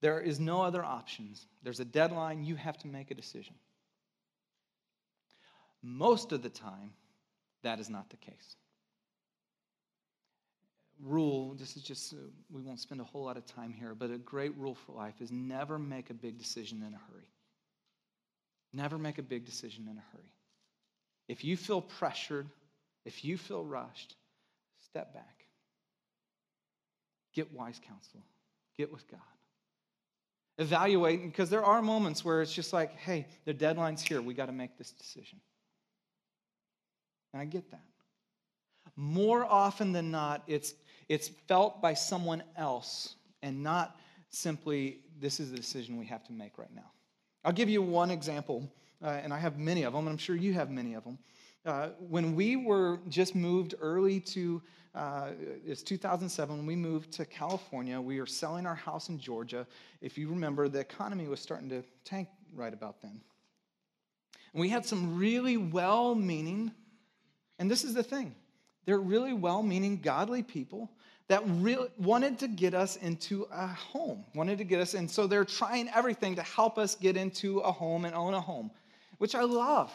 there 0.00 0.20
is 0.20 0.40
no 0.40 0.62
other 0.62 0.82
options. 0.82 1.46
There's 1.62 1.78
a 1.78 1.84
deadline, 1.84 2.44
you 2.44 2.56
have 2.56 2.78
to 2.78 2.88
make 2.88 3.10
a 3.10 3.14
decision. 3.14 3.54
Most 5.82 6.32
of 6.32 6.42
the 6.42 6.48
time, 6.48 6.92
that 7.62 7.78
is 7.78 7.88
not 7.88 8.10
the 8.10 8.16
case 8.16 8.56
rule, 11.04 11.54
this 11.54 11.76
is 11.76 11.82
just, 11.82 12.12
uh, 12.12 12.16
we 12.50 12.62
won't 12.62 12.80
spend 12.80 13.00
a 13.00 13.04
whole 13.04 13.24
lot 13.24 13.36
of 13.36 13.44
time 13.44 13.72
here, 13.72 13.94
but 13.94 14.10
a 14.10 14.18
great 14.18 14.56
rule 14.56 14.74
for 14.74 14.92
life 14.92 15.20
is 15.20 15.30
never 15.30 15.78
make 15.78 16.10
a 16.10 16.14
big 16.14 16.38
decision 16.38 16.78
in 16.86 16.94
a 16.94 17.00
hurry. 17.12 17.28
Never 18.72 18.98
make 18.98 19.18
a 19.18 19.22
big 19.22 19.44
decision 19.44 19.88
in 19.90 19.96
a 19.96 20.04
hurry. 20.12 20.32
If 21.28 21.44
you 21.44 21.56
feel 21.56 21.80
pressured, 21.80 22.46
if 23.04 23.24
you 23.24 23.36
feel 23.36 23.64
rushed, 23.64 24.14
step 24.80 25.12
back. 25.12 25.44
Get 27.34 27.52
wise 27.52 27.80
counsel. 27.86 28.22
Get 28.76 28.92
with 28.92 29.08
God. 29.10 29.20
Evaluate, 30.58 31.22
because 31.22 31.50
there 31.50 31.64
are 31.64 31.82
moments 31.82 32.24
where 32.24 32.42
it's 32.42 32.52
just 32.52 32.72
like, 32.72 32.96
hey, 32.98 33.26
the 33.44 33.54
deadline's 33.54 34.02
here. 34.02 34.20
We 34.20 34.34
got 34.34 34.46
to 34.46 34.52
make 34.52 34.76
this 34.78 34.90
decision. 34.92 35.40
And 37.32 37.40
I 37.42 37.46
get 37.46 37.70
that. 37.70 37.80
More 38.96 39.44
often 39.44 39.92
than 39.92 40.10
not, 40.10 40.42
it's 40.46 40.74
it's 41.08 41.28
felt 41.48 41.80
by 41.80 41.94
someone 41.94 42.42
else 42.56 43.16
and 43.42 43.62
not 43.62 43.96
simply, 44.30 45.00
this 45.20 45.40
is 45.40 45.50
the 45.50 45.56
decision 45.56 45.98
we 45.98 46.06
have 46.06 46.24
to 46.24 46.32
make 46.32 46.58
right 46.58 46.74
now. 46.74 46.90
I'll 47.44 47.52
give 47.52 47.68
you 47.68 47.82
one 47.82 48.10
example, 48.10 48.70
uh, 49.02 49.20
and 49.22 49.32
I 49.32 49.38
have 49.38 49.58
many 49.58 49.82
of 49.82 49.92
them, 49.92 50.06
and 50.06 50.10
I'm 50.10 50.18
sure 50.18 50.36
you 50.36 50.52
have 50.54 50.70
many 50.70 50.94
of 50.94 51.04
them. 51.04 51.18
Uh, 51.64 51.88
when 51.98 52.34
we 52.34 52.56
were 52.56 52.98
just 53.08 53.34
moved 53.34 53.74
early 53.80 54.20
to, 54.20 54.62
uh, 54.94 55.30
it's 55.64 55.82
2007, 55.82 56.56
when 56.56 56.66
we 56.66 56.76
moved 56.76 57.12
to 57.12 57.24
California, 57.24 58.00
we 58.00 58.18
were 58.18 58.26
selling 58.26 58.66
our 58.66 58.74
house 58.74 59.08
in 59.08 59.18
Georgia. 59.18 59.66
If 60.00 60.16
you 60.16 60.28
remember, 60.28 60.68
the 60.68 60.80
economy 60.80 61.28
was 61.28 61.40
starting 61.40 61.68
to 61.70 61.82
tank 62.04 62.28
right 62.54 62.72
about 62.72 63.00
then. 63.00 63.20
And 64.52 64.60
we 64.60 64.68
had 64.68 64.84
some 64.84 65.16
really 65.16 65.56
well 65.56 66.14
meaning, 66.14 66.72
and 67.58 67.70
this 67.70 67.84
is 67.84 67.94
the 67.94 68.02
thing 68.02 68.34
they're 68.84 68.98
really 68.98 69.32
well 69.32 69.62
meaning, 69.62 70.00
godly 70.00 70.42
people 70.42 70.90
that 71.28 71.42
really 71.46 71.88
wanted 71.98 72.38
to 72.40 72.48
get 72.48 72.74
us 72.74 72.96
into 72.96 73.46
a 73.52 73.66
home, 73.66 74.24
wanted 74.34 74.58
to 74.58 74.64
get 74.64 74.80
us, 74.80 74.94
and 74.94 75.10
so 75.10 75.26
they're 75.26 75.44
trying 75.44 75.88
everything 75.94 76.34
to 76.36 76.42
help 76.42 76.78
us 76.78 76.94
get 76.94 77.16
into 77.16 77.60
a 77.60 77.72
home 77.72 78.04
and 78.04 78.14
own 78.14 78.34
a 78.34 78.40
home, 78.40 78.70
which 79.18 79.34
I 79.34 79.42
love. 79.42 79.90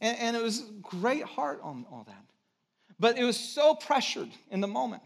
And, 0.00 0.18
and 0.18 0.36
it 0.36 0.42
was 0.42 0.64
great 0.82 1.22
heart 1.22 1.60
on 1.62 1.86
all 1.90 2.04
that. 2.06 2.24
But 2.98 3.16
it 3.16 3.24
was 3.24 3.38
so 3.38 3.74
pressured 3.74 4.28
in 4.50 4.60
the 4.60 4.66
moment. 4.66 5.02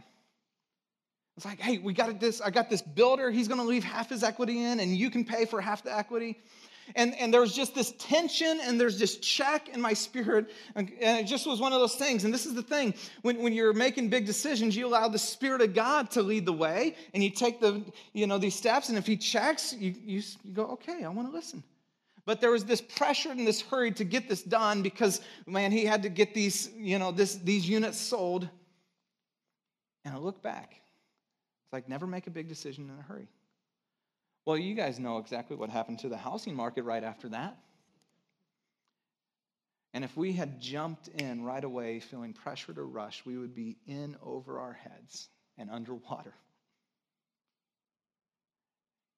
It's 1.36 1.44
like, 1.46 1.60
hey, 1.60 1.78
we 1.78 1.92
got 1.92 2.18
this, 2.20 2.40
I 2.40 2.50
got 2.50 2.70
this 2.70 2.82
builder, 2.82 3.30
he's 3.30 3.48
gonna 3.48 3.64
leave 3.64 3.84
half 3.84 4.08
his 4.08 4.22
equity 4.22 4.62
in, 4.62 4.80
and 4.80 4.96
you 4.96 5.10
can 5.10 5.24
pay 5.24 5.44
for 5.44 5.60
half 5.60 5.82
the 5.82 5.96
equity. 5.96 6.38
And, 6.94 7.14
and 7.18 7.32
there 7.32 7.40
was 7.40 7.54
just 7.54 7.74
this 7.74 7.92
tension 7.98 8.60
and 8.62 8.80
there's 8.80 8.98
this 8.98 9.16
check 9.18 9.68
in 9.68 9.80
my 9.80 9.92
spirit. 9.92 10.50
And 10.74 10.90
it 11.00 11.26
just 11.26 11.46
was 11.46 11.60
one 11.60 11.72
of 11.72 11.80
those 11.80 11.94
things. 11.94 12.24
And 12.24 12.32
this 12.32 12.46
is 12.46 12.54
the 12.54 12.62
thing 12.62 12.94
when, 13.22 13.42
when 13.42 13.52
you're 13.52 13.72
making 13.72 14.08
big 14.08 14.26
decisions, 14.26 14.76
you 14.76 14.86
allow 14.86 15.08
the 15.08 15.18
Spirit 15.18 15.62
of 15.62 15.74
God 15.74 16.10
to 16.12 16.22
lead 16.22 16.46
the 16.46 16.52
way 16.52 16.96
and 17.14 17.22
you 17.22 17.30
take 17.30 17.60
the, 17.60 17.84
you 18.12 18.26
know, 18.26 18.38
these 18.38 18.54
steps. 18.54 18.88
And 18.88 18.98
if 18.98 19.06
He 19.06 19.16
checks, 19.16 19.72
you, 19.72 19.94
you, 20.04 20.22
you 20.42 20.52
go, 20.52 20.64
okay, 20.66 21.04
I 21.04 21.08
want 21.08 21.28
to 21.28 21.34
listen. 21.34 21.62
But 22.26 22.40
there 22.40 22.50
was 22.50 22.64
this 22.64 22.80
pressure 22.80 23.30
and 23.30 23.46
this 23.46 23.60
hurry 23.60 23.92
to 23.92 24.04
get 24.04 24.28
this 24.28 24.42
done 24.42 24.82
because, 24.82 25.20
man, 25.46 25.70
he 25.70 25.84
had 25.84 26.02
to 26.04 26.08
get 26.08 26.32
these, 26.32 26.70
you 26.76 26.98
know, 26.98 27.12
this, 27.12 27.34
these 27.36 27.68
units 27.68 27.98
sold. 27.98 28.48
And 30.04 30.14
I 30.14 30.18
look 30.18 30.42
back. 30.42 30.80
It's 31.64 31.72
like 31.72 31.88
never 31.88 32.06
make 32.06 32.26
a 32.26 32.30
big 32.30 32.48
decision 32.48 32.90
in 32.90 32.98
a 32.98 33.02
hurry. 33.02 33.28
Well, 34.46 34.58
you 34.58 34.74
guys 34.74 34.98
know 34.98 35.18
exactly 35.18 35.56
what 35.56 35.70
happened 35.70 36.00
to 36.00 36.08
the 36.08 36.16
housing 36.16 36.54
market 36.54 36.82
right 36.82 37.02
after 37.02 37.28
that. 37.30 37.56
And 39.94 40.04
if 40.04 40.16
we 40.16 40.32
had 40.32 40.60
jumped 40.60 41.08
in 41.08 41.44
right 41.44 41.62
away 41.62 42.00
feeling 42.00 42.32
pressure 42.32 42.74
to 42.74 42.82
rush, 42.82 43.22
we 43.24 43.38
would 43.38 43.54
be 43.54 43.76
in 43.86 44.16
over 44.22 44.58
our 44.58 44.72
heads 44.72 45.28
and 45.56 45.70
underwater. 45.70 46.34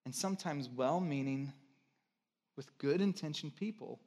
And 0.05 0.15
sometimes 0.15 0.69
well 0.69 1.01
meaning, 1.01 1.53
with 2.57 2.77
good 2.79 3.01
intentioned 3.01 3.57
people 3.57 4.01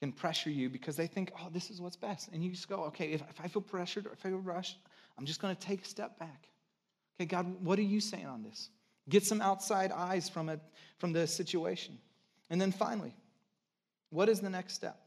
can 0.00 0.12
pressure 0.12 0.50
you 0.50 0.70
because 0.70 0.96
they 0.96 1.08
think, 1.08 1.32
oh, 1.40 1.48
this 1.52 1.70
is 1.70 1.80
what's 1.80 1.96
best. 1.96 2.28
And 2.32 2.42
you 2.42 2.50
just 2.50 2.68
go, 2.68 2.84
okay, 2.84 3.12
if, 3.12 3.20
if 3.28 3.40
I 3.42 3.48
feel 3.48 3.62
pressured 3.62 4.06
or 4.06 4.12
if 4.12 4.24
I 4.24 4.30
feel 4.30 4.38
rushed, 4.38 4.78
I'm 5.18 5.26
just 5.26 5.40
going 5.40 5.54
to 5.54 5.60
take 5.60 5.82
a 5.82 5.88
step 5.88 6.18
back. 6.18 6.48
Okay, 7.20 7.26
God, 7.26 7.64
what 7.64 7.78
are 7.80 7.82
you 7.82 8.00
saying 8.00 8.26
on 8.26 8.44
this? 8.44 8.70
Get 9.08 9.24
some 9.24 9.40
outside 9.40 9.92
eyes 9.92 10.28
from 10.28 10.48
it, 10.48 10.60
from 10.98 11.12
the 11.12 11.26
situation. 11.26 11.98
And 12.50 12.60
then 12.60 12.72
finally, 12.72 13.14
what 14.10 14.28
is 14.28 14.40
the 14.40 14.50
next 14.50 14.74
step? 14.74 15.00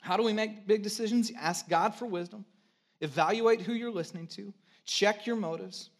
How 0.00 0.16
do 0.16 0.22
we 0.22 0.32
make 0.32 0.66
big 0.66 0.82
decisions? 0.82 1.32
Ask 1.38 1.68
God 1.68 1.94
for 1.94 2.06
wisdom. 2.06 2.44
Evaluate 3.00 3.60
who 3.60 3.72
you're 3.72 3.90
listening 3.90 4.26
to. 4.28 4.52
Check 4.84 5.26
your 5.26 5.36
motives. 5.36 5.90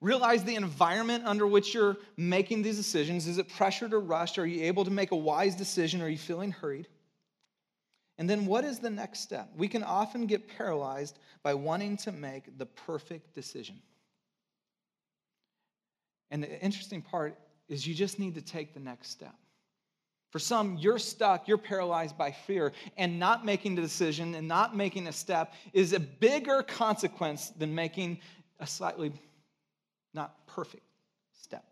Realize 0.00 0.44
the 0.44 0.54
environment 0.54 1.24
under 1.26 1.46
which 1.46 1.74
you're 1.74 1.96
making 2.16 2.62
these 2.62 2.76
decisions. 2.76 3.26
Is 3.26 3.38
it 3.38 3.48
pressured 3.48 3.92
or 3.92 4.00
rushed? 4.00 4.38
Are 4.38 4.46
you 4.46 4.64
able 4.64 4.84
to 4.84 4.90
make 4.90 5.12
a 5.12 5.16
wise 5.16 5.54
decision? 5.54 6.00
Are 6.00 6.08
you 6.08 6.18
feeling 6.18 6.50
hurried? 6.50 6.88
And 8.18 8.30
then 8.30 8.46
what 8.46 8.64
is 8.64 8.78
the 8.78 8.90
next 8.90 9.20
step? 9.20 9.50
We 9.56 9.68
can 9.68 9.82
often 9.82 10.26
get 10.26 10.48
paralyzed 10.48 11.18
by 11.42 11.54
wanting 11.54 11.96
to 11.98 12.12
make 12.12 12.56
the 12.58 12.66
perfect 12.66 13.34
decision. 13.34 13.80
And 16.34 16.42
the 16.42 16.60
interesting 16.60 17.00
part 17.00 17.38
is 17.68 17.86
you 17.86 17.94
just 17.94 18.18
need 18.18 18.34
to 18.34 18.42
take 18.42 18.74
the 18.74 18.80
next 18.80 19.10
step. 19.10 19.36
For 20.30 20.40
some, 20.40 20.76
you're 20.78 20.98
stuck, 20.98 21.46
you're 21.46 21.56
paralyzed 21.56 22.18
by 22.18 22.32
fear, 22.32 22.72
and 22.96 23.20
not 23.20 23.44
making 23.44 23.76
the 23.76 23.82
decision 23.82 24.34
and 24.34 24.48
not 24.48 24.76
making 24.76 25.06
a 25.06 25.12
step 25.12 25.52
is 25.72 25.92
a 25.92 26.00
bigger 26.00 26.64
consequence 26.64 27.50
than 27.50 27.72
making 27.72 28.18
a 28.58 28.66
slightly 28.66 29.12
not 30.12 30.44
perfect 30.48 30.82
step. 31.40 31.64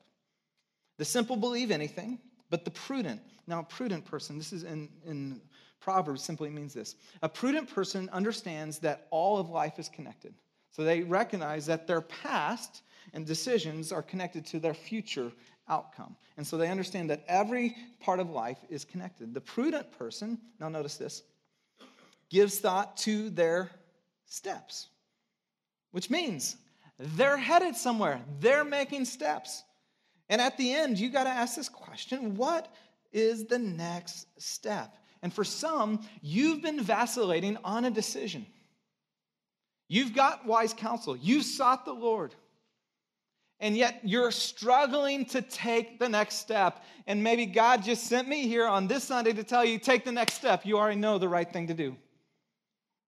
The 0.96 1.04
simple 1.04 1.34
believe 1.34 1.72
anything, 1.72 2.20
but 2.48 2.64
the 2.64 2.70
prudent. 2.70 3.20
Now, 3.48 3.58
a 3.58 3.64
prudent 3.64 4.04
person, 4.04 4.38
this 4.38 4.52
is 4.52 4.62
in, 4.62 4.88
in 5.04 5.40
Proverbs, 5.80 6.22
simply 6.22 6.50
means 6.50 6.72
this. 6.72 6.94
A 7.22 7.28
prudent 7.28 7.68
person 7.68 8.08
understands 8.12 8.78
that 8.78 9.08
all 9.10 9.38
of 9.38 9.50
life 9.50 9.80
is 9.80 9.88
connected. 9.88 10.34
So 10.70 10.84
they 10.84 11.02
recognize 11.02 11.66
that 11.66 11.88
their 11.88 12.00
past 12.00 12.82
and 13.12 13.26
decisions 13.26 13.92
are 13.92 14.02
connected 14.02 14.46
to 14.46 14.60
their 14.60 14.74
future 14.74 15.32
outcome. 15.68 16.16
And 16.36 16.46
so 16.46 16.56
they 16.56 16.68
understand 16.68 17.10
that 17.10 17.24
every 17.28 17.76
part 18.00 18.20
of 18.20 18.30
life 18.30 18.58
is 18.68 18.84
connected. 18.84 19.34
The 19.34 19.40
prudent 19.40 19.90
person, 19.92 20.38
now 20.60 20.68
notice 20.68 20.96
this, 20.96 21.22
gives 22.30 22.58
thought 22.58 22.96
to 22.98 23.30
their 23.30 23.70
steps, 24.26 24.88
which 25.90 26.10
means 26.10 26.56
they're 26.98 27.36
headed 27.36 27.76
somewhere, 27.76 28.20
they're 28.40 28.64
making 28.64 29.04
steps. 29.04 29.62
And 30.28 30.40
at 30.40 30.56
the 30.56 30.72
end, 30.72 30.98
you 30.98 31.10
got 31.10 31.24
to 31.24 31.30
ask 31.30 31.56
this 31.56 31.68
question 31.68 32.36
what 32.36 32.72
is 33.12 33.44
the 33.44 33.58
next 33.58 34.26
step? 34.40 34.96
And 35.22 35.32
for 35.32 35.44
some, 35.44 36.00
you've 36.20 36.62
been 36.62 36.80
vacillating 36.80 37.56
on 37.64 37.84
a 37.84 37.90
decision. 37.90 38.46
You've 39.88 40.14
got 40.14 40.46
wise 40.46 40.72
counsel, 40.72 41.16
you've 41.16 41.44
sought 41.44 41.84
the 41.84 41.92
Lord. 41.92 42.34
And 43.62 43.76
yet 43.76 44.00
you're 44.02 44.32
struggling 44.32 45.24
to 45.26 45.40
take 45.40 46.00
the 46.00 46.08
next 46.08 46.34
step. 46.34 46.84
And 47.06 47.22
maybe 47.22 47.46
God 47.46 47.84
just 47.84 48.08
sent 48.08 48.28
me 48.28 48.48
here 48.48 48.66
on 48.66 48.88
this 48.88 49.04
Sunday 49.04 49.32
to 49.32 49.44
tell 49.44 49.64
you 49.64 49.78
take 49.78 50.04
the 50.04 50.12
next 50.12 50.34
step. 50.34 50.66
You 50.66 50.76
already 50.76 50.98
know 50.98 51.16
the 51.16 51.28
right 51.28 51.50
thing 51.50 51.68
to 51.68 51.74
do. 51.74 51.96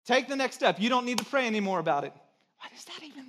Take 0.06 0.28
the 0.28 0.36
next 0.36 0.54
step. 0.54 0.80
You 0.80 0.88
don't 0.88 1.04
need 1.04 1.18
to 1.18 1.24
pray 1.24 1.46
anymore 1.46 1.80
about 1.80 2.04
it. 2.04 2.12
What 2.58 2.70
is 2.72 2.84
that 2.84 3.02
even? 3.02 3.24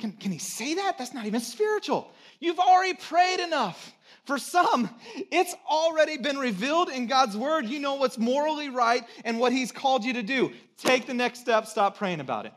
Can, 0.00 0.12
can 0.12 0.32
he 0.32 0.38
say 0.38 0.74
that? 0.74 0.98
That's 0.98 1.14
not 1.14 1.26
even 1.26 1.40
spiritual. 1.40 2.10
You've 2.40 2.58
already 2.58 2.94
prayed 2.94 3.38
enough. 3.38 3.94
For 4.24 4.38
some, 4.38 4.90
it's 5.30 5.54
already 5.70 6.16
been 6.16 6.38
revealed 6.38 6.88
in 6.88 7.06
God's 7.06 7.36
word. 7.36 7.66
You 7.66 7.78
know 7.78 7.94
what's 7.94 8.18
morally 8.18 8.70
right 8.70 9.04
and 9.24 9.38
what 9.38 9.52
he's 9.52 9.70
called 9.70 10.02
you 10.02 10.14
to 10.14 10.22
do. 10.22 10.50
Take 10.78 11.06
the 11.06 11.14
next 11.14 11.40
step, 11.40 11.66
stop 11.66 11.96
praying 11.96 12.20
about 12.20 12.46
it. 12.46 12.52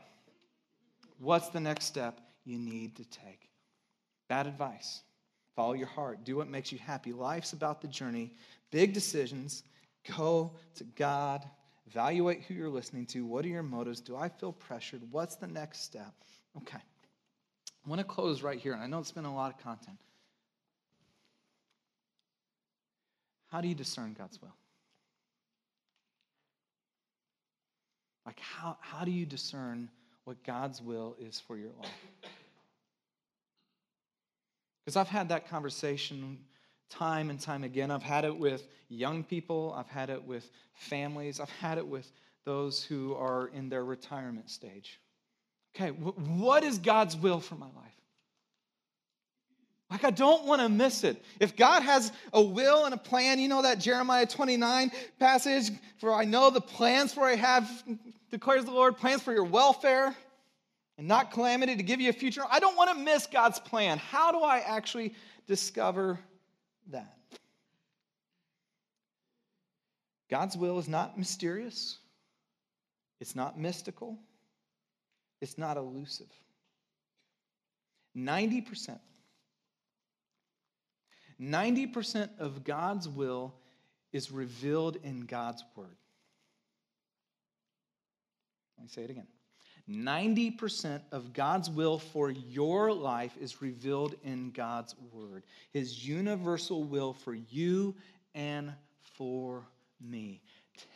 What's 1.20 1.50
the 1.50 1.60
next 1.60 1.84
step 1.84 2.20
you 2.44 2.58
need 2.58 2.96
to 2.96 3.04
take? 3.04 3.47
Bad 4.28 4.46
advice. 4.46 5.02
Follow 5.56 5.72
your 5.72 5.88
heart. 5.88 6.24
Do 6.24 6.36
what 6.36 6.48
makes 6.48 6.70
you 6.70 6.78
happy. 6.78 7.12
Life's 7.12 7.52
about 7.52 7.80
the 7.80 7.88
journey. 7.88 8.32
Big 8.70 8.92
decisions. 8.92 9.64
Go 10.16 10.52
to 10.76 10.84
God. 10.84 11.44
Evaluate 11.88 12.42
who 12.42 12.54
you're 12.54 12.68
listening 12.68 13.06
to. 13.06 13.24
What 13.24 13.44
are 13.44 13.48
your 13.48 13.62
motives? 13.62 14.00
Do 14.00 14.16
I 14.16 14.28
feel 14.28 14.52
pressured? 14.52 15.02
What's 15.10 15.36
the 15.36 15.46
next 15.46 15.82
step? 15.82 16.14
Okay. 16.58 16.78
I 16.78 17.88
want 17.88 18.00
to 18.00 18.04
close 18.04 18.42
right 18.42 18.58
here, 18.58 18.74
and 18.74 18.82
I 18.82 18.86
know 18.86 18.98
it's 18.98 19.10
been 19.10 19.24
a 19.24 19.34
lot 19.34 19.54
of 19.54 19.58
content. 19.62 19.96
How 23.50 23.62
do 23.62 23.68
you 23.68 23.74
discern 23.74 24.14
God's 24.16 24.40
will? 24.42 24.54
Like, 28.26 28.38
how, 28.40 28.76
how 28.80 29.06
do 29.06 29.10
you 29.10 29.24
discern 29.24 29.88
what 30.24 30.44
God's 30.44 30.82
will 30.82 31.16
is 31.18 31.40
for 31.40 31.56
your 31.56 31.70
life? 31.80 31.88
Because 34.88 34.96
I've 34.96 35.08
had 35.08 35.28
that 35.28 35.50
conversation 35.50 36.38
time 36.88 37.28
and 37.28 37.38
time 37.38 37.62
again. 37.62 37.90
I've 37.90 38.02
had 38.02 38.24
it 38.24 38.34
with 38.34 38.66
young 38.88 39.22
people, 39.22 39.74
I've 39.76 39.86
had 39.86 40.08
it 40.08 40.24
with 40.24 40.50
families, 40.72 41.40
I've 41.40 41.50
had 41.50 41.76
it 41.76 41.86
with 41.86 42.10
those 42.46 42.82
who 42.82 43.14
are 43.14 43.48
in 43.48 43.68
their 43.68 43.84
retirement 43.84 44.48
stage. 44.48 44.98
Okay, 45.76 45.90
what 45.90 46.64
is 46.64 46.78
God's 46.78 47.18
will 47.18 47.38
for 47.38 47.56
my 47.56 47.66
life? 47.66 48.00
Like, 49.90 50.04
I 50.04 50.10
don't 50.10 50.46
want 50.46 50.62
to 50.62 50.70
miss 50.70 51.04
it. 51.04 51.22
If 51.38 51.54
God 51.54 51.82
has 51.82 52.10
a 52.32 52.40
will 52.40 52.86
and 52.86 52.94
a 52.94 52.98
plan, 52.98 53.38
you 53.38 53.48
know 53.48 53.60
that 53.60 53.80
Jeremiah 53.80 54.24
29 54.24 54.90
passage, 55.18 55.70
for 55.98 56.14
I 56.14 56.24
know 56.24 56.48
the 56.48 56.62
plans 56.62 57.12
for 57.12 57.26
I 57.26 57.34
have, 57.34 57.84
declares 58.30 58.64
the 58.64 58.70
Lord, 58.70 58.96
plans 58.96 59.20
for 59.20 59.34
your 59.34 59.44
welfare 59.44 60.16
and 60.98 61.08
not 61.08 61.30
calamity 61.30 61.76
to 61.76 61.82
give 61.82 62.00
you 62.00 62.10
a 62.10 62.12
future. 62.12 62.42
I 62.50 62.60
don't 62.60 62.76
want 62.76 62.90
to 62.90 63.02
miss 63.02 63.26
God's 63.26 63.58
plan. 63.58 63.98
How 63.98 64.32
do 64.32 64.40
I 64.40 64.58
actually 64.58 65.14
discover 65.46 66.18
that? 66.90 67.16
God's 70.28 70.56
will 70.56 70.78
is 70.78 70.88
not 70.88 71.16
mysterious, 71.16 71.98
it's 73.20 73.34
not 73.34 73.58
mystical, 73.58 74.18
it's 75.40 75.56
not 75.56 75.78
elusive. 75.78 76.28
90% 78.16 78.98
90% 81.40 82.30
of 82.38 82.64
God's 82.64 83.08
will 83.08 83.54
is 84.12 84.30
revealed 84.32 84.96
in 85.04 85.20
God's 85.20 85.62
word. 85.76 85.96
Let 88.76 88.84
me 88.84 88.88
say 88.88 89.02
it 89.02 89.10
again. 89.10 89.26
90% 89.90 91.00
of 91.12 91.32
God's 91.32 91.70
will 91.70 91.98
for 91.98 92.30
your 92.30 92.92
life 92.92 93.36
is 93.40 93.62
revealed 93.62 94.14
in 94.22 94.50
God's 94.50 94.94
word, 95.12 95.44
his 95.72 96.06
universal 96.06 96.84
will 96.84 97.14
for 97.14 97.34
you 97.34 97.94
and 98.34 98.72
for 99.16 99.66
me. 100.00 100.42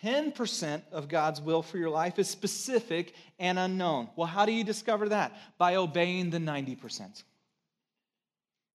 10% 0.04 0.82
of 0.92 1.08
God's 1.08 1.40
will 1.40 1.62
for 1.62 1.78
your 1.78 1.90
life 1.90 2.18
is 2.18 2.28
specific 2.28 3.14
and 3.38 3.58
unknown. 3.58 4.08
Well, 4.14 4.28
how 4.28 4.46
do 4.46 4.52
you 4.52 4.62
discover 4.62 5.08
that? 5.08 5.32
By 5.58 5.76
obeying 5.76 6.30
the 6.30 6.38
90%. 6.38 7.22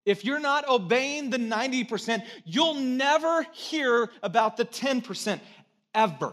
If 0.05 0.25
you're 0.25 0.41
not 0.41 0.69
obeying 0.69 1.31
the 1.31 1.39
90%, 1.39 2.25
you'll 2.45 2.75
never 2.75 3.43
hear 3.53 4.09
about 4.23 4.57
the 4.57 4.65
10% 4.65 5.41
ever. 5.95 6.33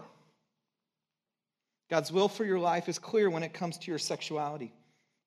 God's 1.90 2.10
will 2.10 2.28
for 2.28 2.44
your 2.44 2.58
life 2.58 2.88
is 2.88 2.98
clear 2.98 3.28
when 3.30 3.42
it 3.42 3.52
comes 3.52 3.78
to 3.78 3.90
your 3.90 3.98
sexuality. 3.98 4.72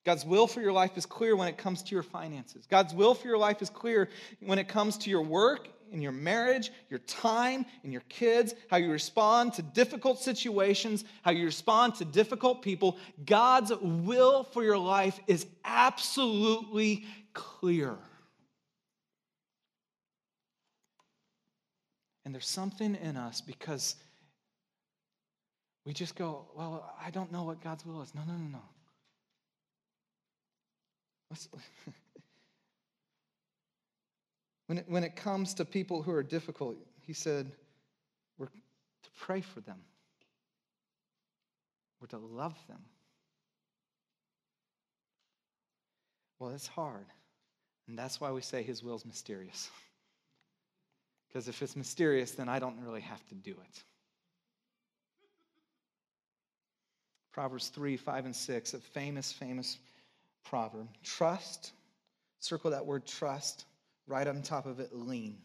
God's 0.05 0.25
will 0.25 0.47
for 0.47 0.61
your 0.61 0.71
life 0.71 0.97
is 0.97 1.05
clear 1.05 1.35
when 1.35 1.47
it 1.47 1.57
comes 1.57 1.83
to 1.83 1.93
your 1.93 2.03
finances. 2.03 2.65
God's 2.65 2.93
will 2.93 3.13
for 3.13 3.27
your 3.27 3.37
life 3.37 3.61
is 3.61 3.69
clear 3.69 4.09
when 4.39 4.57
it 4.57 4.67
comes 4.67 4.97
to 4.99 5.09
your 5.09 5.21
work, 5.21 5.67
in 5.91 6.01
your 6.01 6.11
marriage, 6.11 6.71
your 6.89 6.99
time, 6.99 7.65
and 7.83 7.91
your 7.91 8.03
kids, 8.09 8.55
how 8.69 8.77
you 8.77 8.91
respond 8.91 9.53
to 9.53 9.61
difficult 9.61 10.19
situations, 10.19 11.03
how 11.21 11.31
you 11.31 11.45
respond 11.45 11.95
to 11.95 12.05
difficult 12.05 12.61
people. 12.61 12.97
God's 13.25 13.71
will 13.81 14.43
for 14.45 14.63
your 14.63 14.77
life 14.77 15.19
is 15.27 15.45
absolutely 15.65 17.05
clear. 17.33 17.97
And 22.25 22.33
there's 22.33 22.47
something 22.47 22.95
in 22.95 23.15
us 23.15 23.39
because 23.39 23.95
we 25.87 25.93
just 25.93 26.15
go, 26.15 26.45
well, 26.53 26.93
I 27.01 27.09
don't 27.11 27.31
know 27.31 27.43
what 27.43 27.63
God's 27.63 27.85
will 27.85 28.01
is. 28.01 28.13
No, 28.13 28.21
no, 28.27 28.33
no, 28.33 28.49
no. 28.49 28.59
when, 34.67 34.79
it, 34.79 34.85
when 34.89 35.05
it 35.05 35.15
comes 35.15 35.53
to 35.53 35.63
people 35.63 36.01
who 36.01 36.11
are 36.11 36.23
difficult, 36.23 36.75
he 36.99 37.13
said, 37.13 37.53
we're 38.37 38.47
to 38.47 39.09
pray 39.17 39.39
for 39.39 39.61
them, 39.61 39.79
we're 42.01 42.07
to 42.07 42.17
love 42.17 42.57
them. 42.67 42.81
Well, 46.37 46.49
it's 46.49 46.67
hard. 46.67 47.05
And 47.87 47.97
that's 47.97 48.19
why 48.19 48.31
we 48.31 48.41
say 48.41 48.61
his 48.61 48.83
will 48.83 48.97
is 48.97 49.05
mysterious. 49.05 49.69
Because 51.29 51.47
if 51.47 51.61
it's 51.61 51.77
mysterious, 51.77 52.31
then 52.31 52.49
I 52.49 52.59
don't 52.59 52.77
really 52.81 52.99
have 52.99 53.25
to 53.27 53.35
do 53.35 53.51
it. 53.51 53.83
Proverbs 57.37 57.67
3, 57.67 57.97
5, 57.97 58.25
and 58.25 58.35
6, 58.35 58.73
a 58.73 58.79
famous, 58.79 59.31
famous 59.31 59.77
proverb. 60.43 60.87
Trust, 61.03 61.73
circle 62.39 62.71
that 62.71 62.83
word 62.83 63.05
trust, 63.05 63.65
right 64.07 64.27
on 64.27 64.41
top 64.41 64.65
of 64.65 64.79
it, 64.79 64.89
lean. 64.91 65.37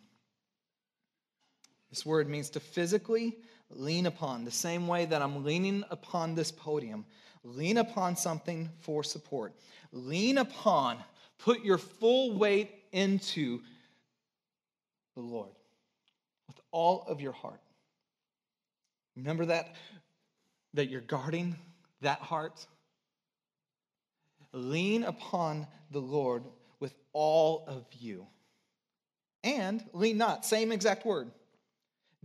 This 1.90 2.06
word 2.06 2.30
means 2.30 2.48
to 2.48 2.60
physically 2.60 3.36
lean 3.68 4.06
upon, 4.06 4.46
the 4.46 4.50
same 4.50 4.88
way 4.88 5.04
that 5.04 5.20
I'm 5.20 5.44
leaning 5.44 5.84
upon 5.90 6.34
this 6.34 6.50
podium. 6.50 7.04
Lean 7.44 7.76
upon 7.76 8.16
something 8.16 8.70
for 8.80 9.04
support. 9.04 9.52
Lean 9.92 10.38
upon, 10.38 10.96
put 11.36 11.62
your 11.62 11.76
full 11.76 12.38
weight 12.38 12.70
into 12.92 13.60
the 15.14 15.20
Lord 15.20 15.52
with 16.48 16.58
all 16.70 17.04
of 17.06 17.20
your 17.20 17.32
heart. 17.32 17.60
Remember 19.14 19.44
that 19.44 19.74
that 20.74 20.88
you're 20.88 21.02
guarding 21.02 21.54
that 22.02 22.18
heart. 22.18 22.66
Lean 24.52 25.04
upon 25.04 25.66
the 25.90 26.00
Lord 26.00 26.44
with 26.78 26.94
all 27.12 27.64
of 27.66 27.86
you. 27.98 28.26
And 29.44 29.82
lean 29.92 30.18
not, 30.18 30.44
same 30.44 30.70
exact 30.70 31.04
word. 31.04 31.30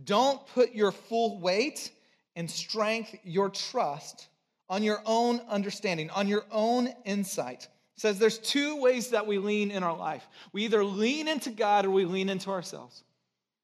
Don't 0.04 0.46
put 0.48 0.74
your 0.74 0.92
full 0.92 1.40
weight 1.40 1.90
and 2.36 2.48
strength, 2.48 3.14
your 3.24 3.48
trust 3.48 4.28
on 4.68 4.82
your 4.82 5.02
own 5.06 5.40
understanding, 5.48 6.10
on 6.10 6.28
your 6.28 6.44
own 6.52 6.88
insight. 7.04 7.64
It 7.96 8.00
says 8.00 8.18
there's 8.18 8.38
two 8.38 8.80
ways 8.80 9.08
that 9.08 9.26
we 9.26 9.38
lean 9.38 9.72
in 9.72 9.82
our 9.82 9.96
life. 9.96 10.28
We 10.52 10.64
either 10.64 10.84
lean 10.84 11.26
into 11.26 11.50
God 11.50 11.84
or 11.84 11.90
we 11.90 12.04
lean 12.04 12.28
into 12.28 12.50
ourselves. 12.50 13.02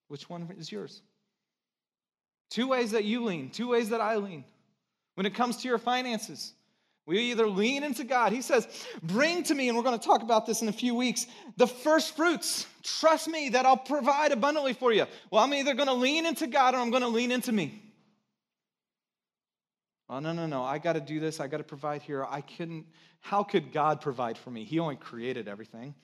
Which 0.08 0.28
one 0.28 0.52
is 0.58 0.72
yours? 0.72 1.02
Two 2.50 2.68
ways 2.68 2.92
that 2.92 3.04
you 3.04 3.24
lean, 3.24 3.50
two 3.50 3.68
ways 3.68 3.90
that 3.90 4.00
I 4.00 4.16
lean. 4.16 4.44
When 5.14 5.26
it 5.26 5.34
comes 5.34 5.58
to 5.58 5.68
your 5.68 5.78
finances, 5.78 6.52
we 7.06 7.18
either 7.30 7.46
lean 7.46 7.84
into 7.84 8.04
God. 8.04 8.32
He 8.32 8.42
says, 8.42 8.66
Bring 9.02 9.42
to 9.44 9.54
me, 9.54 9.68
and 9.68 9.76
we're 9.76 9.84
going 9.84 9.98
to 9.98 10.04
talk 10.04 10.22
about 10.22 10.46
this 10.46 10.62
in 10.62 10.68
a 10.68 10.72
few 10.72 10.94
weeks, 10.94 11.26
the 11.56 11.66
first 11.66 12.16
fruits. 12.16 12.66
Trust 12.82 13.28
me 13.28 13.50
that 13.50 13.66
I'll 13.66 13.76
provide 13.76 14.32
abundantly 14.32 14.72
for 14.72 14.92
you. 14.92 15.06
Well, 15.30 15.42
I'm 15.42 15.52
either 15.54 15.74
going 15.74 15.88
to 15.88 15.94
lean 15.94 16.26
into 16.26 16.46
God 16.46 16.74
or 16.74 16.78
I'm 16.78 16.90
going 16.90 17.02
to 17.02 17.08
lean 17.08 17.30
into 17.30 17.52
me. 17.52 17.82
Oh, 20.08 20.18
no, 20.18 20.32
no, 20.32 20.46
no. 20.46 20.62
I 20.62 20.78
got 20.78 20.94
to 20.94 21.00
do 21.00 21.20
this. 21.20 21.40
I 21.40 21.46
got 21.46 21.58
to 21.58 21.64
provide 21.64 22.02
here. 22.02 22.24
I 22.24 22.40
couldn't. 22.40 22.86
How 23.20 23.42
could 23.42 23.72
God 23.72 24.00
provide 24.00 24.36
for 24.36 24.50
me? 24.50 24.64
He 24.64 24.78
only 24.78 24.96
created 24.96 25.48
everything. 25.48 25.94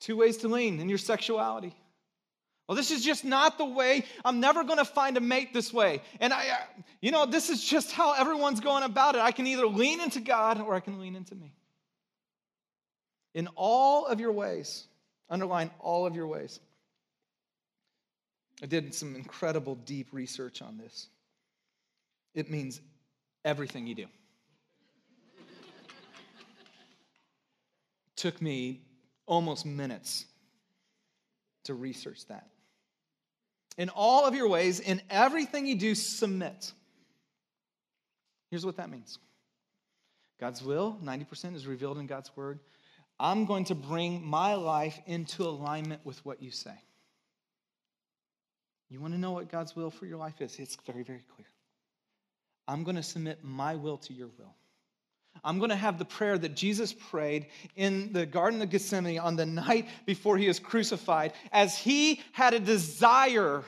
Two 0.00 0.16
ways 0.16 0.38
to 0.38 0.48
lean 0.48 0.80
in 0.80 0.88
your 0.88 0.98
sexuality. 0.98 1.74
Well, 2.68 2.76
this 2.76 2.90
is 2.90 3.04
just 3.04 3.24
not 3.24 3.58
the 3.58 3.64
way. 3.64 4.04
I'm 4.24 4.40
never 4.40 4.64
going 4.64 4.78
to 4.78 4.84
find 4.84 5.16
a 5.16 5.20
mate 5.20 5.52
this 5.52 5.72
way. 5.72 6.00
And 6.20 6.32
I, 6.32 6.48
uh, 6.48 6.82
you 7.00 7.10
know, 7.10 7.26
this 7.26 7.50
is 7.50 7.62
just 7.62 7.92
how 7.92 8.12
everyone's 8.12 8.60
going 8.60 8.84
about 8.84 9.14
it. 9.14 9.20
I 9.20 9.32
can 9.32 9.46
either 9.46 9.66
lean 9.66 10.00
into 10.00 10.20
God 10.20 10.60
or 10.60 10.74
I 10.74 10.80
can 10.80 11.00
lean 11.00 11.16
into 11.16 11.34
me. 11.34 11.52
In 13.34 13.48
all 13.56 14.06
of 14.06 14.20
your 14.20 14.32
ways, 14.32 14.84
underline 15.28 15.70
all 15.80 16.06
of 16.06 16.14
your 16.14 16.26
ways. 16.26 16.60
I 18.62 18.66
did 18.66 18.94
some 18.94 19.16
incredible 19.16 19.74
deep 19.74 20.08
research 20.12 20.62
on 20.62 20.78
this. 20.78 21.08
It 22.34 22.48
means 22.50 22.80
everything 23.44 23.86
you 23.86 23.94
do. 23.96 24.06
Took 28.14 28.40
me 28.40 28.82
almost 29.26 29.66
minutes 29.66 30.26
to 31.64 31.74
research 31.74 32.26
that. 32.26 32.48
In 33.78 33.88
all 33.88 34.26
of 34.26 34.34
your 34.34 34.48
ways, 34.48 34.80
in 34.80 35.00
everything 35.08 35.66
you 35.66 35.76
do, 35.76 35.94
submit. 35.94 36.72
Here's 38.50 38.66
what 38.66 38.76
that 38.76 38.90
means 38.90 39.18
God's 40.38 40.62
will, 40.62 40.98
90%, 41.02 41.54
is 41.54 41.66
revealed 41.66 41.98
in 41.98 42.06
God's 42.06 42.36
word. 42.36 42.60
I'm 43.18 43.44
going 43.44 43.64
to 43.66 43.74
bring 43.74 44.24
my 44.24 44.54
life 44.54 44.98
into 45.06 45.44
alignment 45.44 46.04
with 46.04 46.24
what 46.24 46.42
you 46.42 46.50
say. 46.50 46.74
You 48.90 49.00
want 49.00 49.14
to 49.14 49.20
know 49.20 49.30
what 49.30 49.50
God's 49.50 49.74
will 49.74 49.90
for 49.90 50.04
your 50.04 50.18
life 50.18 50.40
is? 50.40 50.58
It's 50.58 50.76
very, 50.84 51.02
very 51.02 51.24
clear. 51.34 51.46
I'm 52.68 52.84
going 52.84 52.96
to 52.96 53.02
submit 53.02 53.38
my 53.42 53.74
will 53.76 53.96
to 53.98 54.12
your 54.12 54.28
will. 54.38 54.54
I'm 55.44 55.58
going 55.58 55.70
to 55.70 55.76
have 55.76 55.98
the 55.98 56.04
prayer 56.04 56.38
that 56.38 56.54
Jesus 56.54 56.92
prayed 56.92 57.46
in 57.74 58.12
the 58.12 58.26
Garden 58.26 58.62
of 58.62 58.70
Gethsemane 58.70 59.18
on 59.18 59.36
the 59.36 59.46
night 59.46 59.88
before 60.06 60.38
he 60.38 60.48
was 60.48 60.60
crucified, 60.60 61.32
as 61.50 61.76
he 61.76 62.20
had 62.32 62.54
a 62.54 62.60
desire 62.60 63.64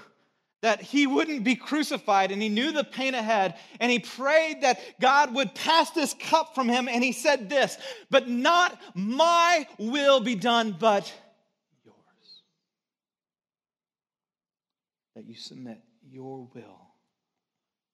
that 0.64 0.80
he 0.80 1.06
wouldn't 1.06 1.44
be 1.44 1.56
crucified 1.56 2.32
and 2.32 2.40
he 2.40 2.48
knew 2.48 2.72
the 2.72 2.84
pain 2.84 3.14
ahead 3.14 3.54
and 3.80 3.92
he 3.92 3.98
prayed 3.98 4.62
that 4.62 4.80
God 4.98 5.34
would 5.34 5.54
pass 5.54 5.90
this 5.90 6.14
cup 6.14 6.54
from 6.54 6.70
him 6.70 6.88
and 6.88 7.04
he 7.04 7.12
said 7.12 7.50
this, 7.50 7.76
but 8.08 8.30
not 8.30 8.80
my 8.94 9.66
will 9.78 10.20
be 10.20 10.34
done, 10.34 10.74
but 10.80 11.12
yours. 11.84 12.42
That 15.14 15.26
you 15.26 15.34
submit 15.34 15.82
your 16.10 16.48
will 16.54 16.94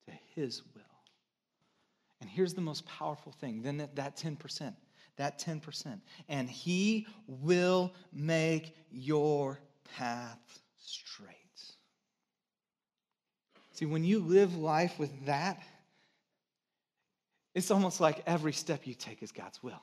to 0.07 0.13
his 0.37 0.63
will. 0.63 0.70
And 2.21 2.29
here's 2.29 2.55
the 2.55 2.61
most 2.61 2.87
powerful 2.87 3.33
thing 3.33 3.63
then 3.63 3.79
that, 3.79 3.97
that 3.97 4.17
10%, 4.17 4.75
that 5.17 5.41
10%. 5.41 6.01
And 6.29 6.51
he 6.51 7.07
will 7.27 7.95
make 8.13 8.77
your 8.91 9.59
path 9.97 10.61
straight. 10.77 11.37
See, 13.73 13.87
when 13.87 14.05
you 14.05 14.19
live 14.19 14.57
life 14.57 14.99
with 14.99 15.27
that, 15.27 15.63
it's 17.55 17.71
almost 17.71 18.01
like 18.01 18.23
every 18.27 18.53
step 18.53 18.87
you 18.87 18.95
take 18.95 19.23
is 19.23 19.33
God's 19.33 19.63
will. 19.63 19.81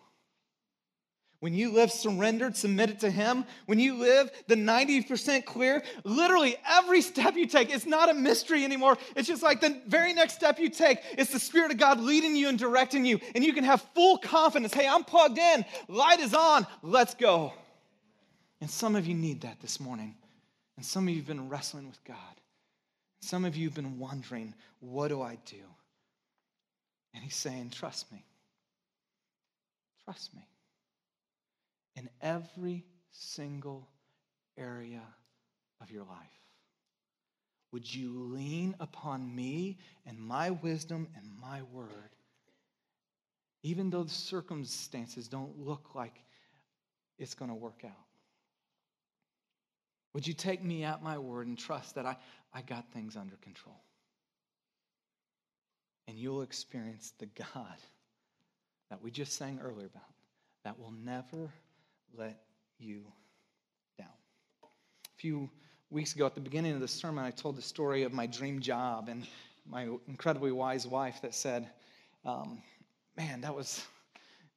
When 1.39 1.53
you 1.53 1.71
live 1.71 1.91
surrendered, 1.91 2.57
submitted 2.57 2.99
to 3.01 3.11
Him, 3.11 3.45
when 3.67 3.79
you 3.79 3.95
live 3.95 4.31
the 4.47 4.55
90% 4.55 5.45
clear, 5.45 5.83
literally 6.03 6.55
every 6.67 7.01
step 7.01 7.35
you 7.35 7.45
take, 7.45 7.69
it's 7.69 7.85
not 7.85 8.09
a 8.09 8.13
mystery 8.13 8.63
anymore. 8.63 8.97
It's 9.15 9.27
just 9.27 9.43
like 9.43 9.61
the 9.61 9.79
very 9.87 10.13
next 10.13 10.33
step 10.33 10.57
you 10.57 10.69
take, 10.69 10.97
it's 11.15 11.31
the 11.31 11.39
Spirit 11.39 11.71
of 11.71 11.77
God 11.77 11.99
leading 11.99 12.35
you 12.35 12.49
and 12.49 12.57
directing 12.57 13.05
you. 13.05 13.19
And 13.35 13.43
you 13.43 13.53
can 13.53 13.63
have 13.65 13.85
full 13.93 14.17
confidence 14.17 14.73
hey, 14.73 14.87
I'm 14.87 15.03
plugged 15.03 15.37
in, 15.37 15.63
light 15.87 16.19
is 16.19 16.33
on, 16.33 16.65
let's 16.81 17.13
go. 17.13 17.53
And 18.59 18.69
some 18.69 18.95
of 18.95 19.05
you 19.05 19.13
need 19.13 19.41
that 19.41 19.59
this 19.61 19.79
morning. 19.79 20.15
And 20.75 20.85
some 20.85 21.03
of 21.07 21.09
you 21.09 21.17
have 21.17 21.27
been 21.27 21.49
wrestling 21.49 21.87
with 21.87 22.03
God. 22.03 22.15
Some 23.21 23.45
of 23.45 23.55
you 23.55 23.67
have 23.67 23.75
been 23.75 23.99
wondering, 23.99 24.55
what 24.79 25.09
do 25.09 25.21
I 25.21 25.37
do? 25.45 25.57
And 27.13 27.23
He's 27.23 27.35
saying, 27.35 27.71
trust 27.75 28.11
me. 28.11 28.23
Trust 30.03 30.33
me 30.33 30.41
in 31.97 32.09
every 32.21 32.85
single 33.11 33.89
area 34.57 35.01
of 35.81 35.91
your 35.91 36.03
life? 36.03 36.17
Would 37.73 37.93
you 37.93 38.11
lean 38.33 38.75
upon 38.79 39.35
me 39.35 39.79
and 40.05 40.17
my 40.17 40.51
wisdom 40.51 41.07
and 41.15 41.25
my 41.41 41.63
word, 41.73 42.15
even 43.63 43.89
though 43.89 44.03
the 44.03 44.09
circumstances 44.09 45.27
don't 45.27 45.59
look 45.59 45.93
like 45.93 46.23
it's 47.17 47.33
going 47.33 47.49
to 47.49 47.55
work 47.55 47.81
out? 47.83 47.91
Would 50.13 50.25
you 50.25 50.33
take 50.33 50.63
me 50.63 50.83
at 50.83 51.03
my 51.03 51.17
word 51.17 51.47
and 51.47 51.57
trust 51.57 51.95
that 51.95 52.05
I, 52.05 52.15
I 52.53 52.61
got 52.61 52.91
things 52.93 53.17
under 53.17 53.35
control? 53.37 53.81
And 56.07 56.17
you'll 56.17 56.41
experience 56.41 57.13
the 57.19 57.27
God 57.53 57.77
that 58.89 59.01
we 59.01 59.11
just 59.11 59.33
sang 59.33 59.59
earlier 59.61 59.87
about 59.87 60.03
that 60.63 60.79
will 60.79 60.91
never 60.91 61.51
let 62.15 62.39
you 62.79 63.03
down. 63.97 64.07
A 64.63 65.17
few 65.17 65.49
weeks 65.89 66.15
ago, 66.15 66.25
at 66.25 66.35
the 66.35 66.41
beginning 66.41 66.73
of 66.73 66.79
the 66.79 66.87
sermon, 66.87 67.23
I 67.23 67.31
told 67.31 67.55
the 67.55 67.61
story 67.61 68.03
of 68.03 68.13
my 68.13 68.27
dream 68.27 68.59
job 68.59 69.09
and 69.09 69.25
my 69.65 69.89
incredibly 70.07 70.51
wise 70.51 70.85
wife 70.85 71.21
that 71.21 71.33
said, 71.33 71.69
um, 72.25 72.61
Man, 73.17 73.41
that 73.41 73.55
was, 73.55 73.83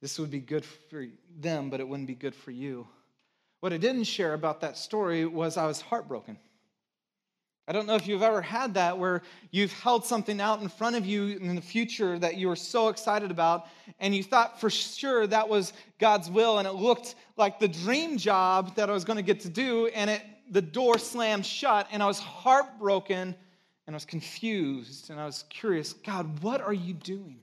this 0.01 0.19
would 0.19 0.29
be 0.29 0.39
good 0.39 0.63
for 0.63 1.07
them, 1.39 1.71
but 1.71 1.79
it 1.79 1.87
wouldn't 1.87 2.07
be 2.07 2.13
good 2.13 2.35
for 2.35 2.51
you. 2.51 2.87
What 3.59 3.73
I 3.73 3.77
didn't 3.77 4.03
share 4.03 4.35
about 4.35 4.61
that 4.61 4.77
story 4.77 5.25
was 5.25 5.57
I 5.57 5.65
was 5.65 5.81
heartbroken. 5.81 6.37
I 7.71 7.73
don't 7.73 7.87
know 7.87 7.95
if 7.95 8.05
you've 8.05 8.21
ever 8.21 8.41
had 8.41 8.73
that 8.73 8.97
where 8.97 9.21
you've 9.51 9.71
held 9.71 10.03
something 10.03 10.41
out 10.41 10.61
in 10.61 10.67
front 10.67 10.97
of 10.97 11.05
you 11.05 11.37
in 11.37 11.55
the 11.55 11.61
future 11.61 12.19
that 12.19 12.35
you 12.35 12.49
were 12.49 12.55
so 12.57 12.89
excited 12.89 13.31
about, 13.31 13.67
and 14.01 14.13
you 14.13 14.23
thought 14.23 14.59
for 14.59 14.69
sure 14.69 15.25
that 15.25 15.47
was 15.47 15.71
God's 15.97 16.29
will, 16.29 16.59
and 16.59 16.67
it 16.67 16.73
looked 16.73 17.15
like 17.37 17.59
the 17.59 17.69
dream 17.69 18.17
job 18.17 18.75
that 18.75 18.89
I 18.89 18.91
was 18.91 19.05
going 19.05 19.15
to 19.15 19.23
get 19.23 19.39
to 19.43 19.49
do, 19.49 19.87
and 19.87 20.09
it, 20.09 20.21
the 20.49 20.61
door 20.61 20.97
slammed 20.97 21.45
shut, 21.45 21.87
and 21.93 22.03
I 22.03 22.07
was 22.07 22.19
heartbroken, 22.19 23.33
and 23.87 23.95
I 23.95 23.95
was 23.95 24.03
confused, 24.03 25.09
and 25.09 25.17
I 25.17 25.25
was 25.25 25.45
curious 25.49 25.93
God, 25.93 26.43
what 26.43 26.59
are 26.59 26.73
you 26.73 26.93
doing? 26.93 27.39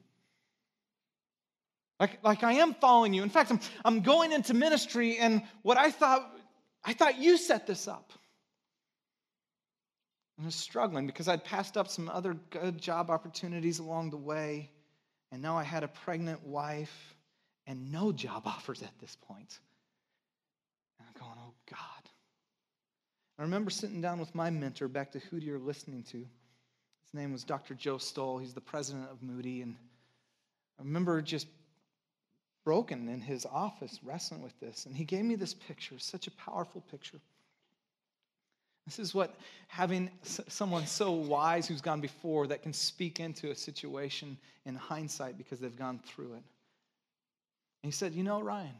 Like, 1.99 2.23
like 2.23 2.45
I 2.45 2.53
am 2.53 2.75
following 2.75 3.15
you. 3.15 3.23
In 3.23 3.31
fact, 3.31 3.51
I'm, 3.51 3.61
I'm 3.83 4.01
going 4.03 4.33
into 4.33 4.53
ministry, 4.53 5.17
and 5.17 5.41
what 5.63 5.79
I 5.79 5.91
thought, 5.91 6.39
I 6.85 6.93
thought 6.93 7.17
you 7.17 7.39
set 7.39 7.67
this 7.67 7.89
up. 7.89 8.13
I 10.41 10.45
was 10.45 10.55
struggling 10.55 11.07
because 11.07 11.27
I'd 11.27 11.45
passed 11.45 11.77
up 11.77 11.89
some 11.89 12.09
other 12.09 12.35
good 12.51 12.81
job 12.81 13.11
opportunities 13.11 13.81
along 13.81 14.11
the 14.11 14.17
way, 14.17 14.71
and 15.33 15.43
now 15.43 15.57
I 15.57 15.65
had 15.65 15.83
a 15.83 15.89
pregnant 15.89 16.47
wife 16.47 17.15
and 17.67 17.93
no 17.93 18.13
job 18.13 18.43
offers 18.47 18.83
at 18.83 18.99
this 19.01 19.17
point. 19.27 19.59
And 20.99 21.09
I'm 21.09 21.21
going, 21.21 21.39
oh 21.39 21.55
God. 21.71 22.11
I 23.39 23.43
remember 23.43 23.71
sitting 23.71 24.01
down 24.01 24.19
with 24.19 24.35
my 24.35 24.51
mentor, 24.51 24.89
back 24.89 25.13
to 25.13 25.21
who 25.21 25.37
you're 25.37 25.61
listening 25.61 26.03
to. 26.11 26.19
His 26.19 27.15
name 27.15 27.33
was 27.33 27.45
Dr. 27.45 27.75
Joe 27.75 27.99
Stowell. 27.99 28.39
He's 28.39 28.53
the 28.53 28.61
president 28.61 29.09
of 29.11 29.23
Moody. 29.23 29.63
And 29.63 29.77
I 30.79 30.83
remember 30.83 31.23
just 31.23 31.47
broken 32.65 33.09
in 33.09 33.21
his 33.21 33.47
office 33.47 34.01
wrestling 34.03 34.43
with 34.43 34.59
this. 34.61 34.87
And 34.87 34.97
he 34.97 35.05
gave 35.05 35.25
me 35.25 35.37
this 35.37 35.55
picture, 35.55 35.99
such 35.99 36.27
a 36.27 36.33
powerful 36.33 36.81
picture. 36.91 37.21
This 38.89 38.99
is 38.99 39.15
what 39.15 39.35
having 39.67 40.11
someone 40.23 40.87
so 40.87 41.13
wise 41.13 41.69
who's 41.69 41.83
gone 41.83 42.01
before 42.01 42.47
that 42.47 42.63
can 42.63 42.73
speak 42.73 43.21
into 43.21 43.51
a 43.51 43.55
situation 43.55 44.39
in 44.65 44.75
hindsight 44.77 45.37
because 45.37 45.61
they've 45.61 45.77
gone 45.77 46.01
through 46.07 46.33
it. 46.33 46.43
And 47.83 47.85
he 47.85 47.91
said, 47.91 48.15
You 48.15 48.23
know, 48.23 48.41
Ryan, 48.41 48.75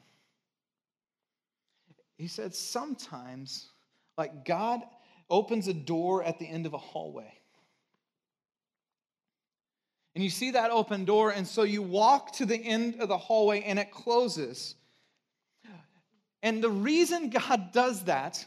he 2.17 2.27
said, 2.27 2.55
sometimes, 2.55 3.67
like 4.17 4.47
God 4.47 4.81
opens 5.29 5.69
a 5.69 5.75
door 5.75 6.25
at 6.25 6.39
the 6.39 6.47
end 6.47 6.65
of 6.65 6.73
a 6.73 6.79
hallway. 6.79 7.31
And 10.15 10.25
you 10.25 10.31
see 10.31 10.53
that 10.53 10.71
open 10.71 11.05
door, 11.05 11.33
and 11.33 11.47
so 11.47 11.65
you 11.65 11.83
walk 11.83 12.33
to 12.37 12.47
the 12.47 12.57
end 12.57 13.03
of 13.03 13.09
the 13.11 13.19
hallway 13.19 13.61
and 13.61 13.79
it 13.79 13.91
closes. 13.91 14.75
And 16.43 16.65
the 16.65 16.71
reason 16.71 17.29
God 17.29 17.73
does 17.73 18.05
that 18.05 18.47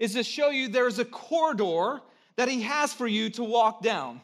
is 0.00 0.14
to 0.14 0.22
show 0.22 0.50
you 0.50 0.68
there's 0.68 0.98
a 0.98 1.04
corridor 1.04 2.00
that 2.36 2.48
He 2.48 2.62
has 2.62 2.92
for 2.92 3.06
you 3.06 3.30
to 3.30 3.44
walk 3.44 3.82
down. 3.82 4.20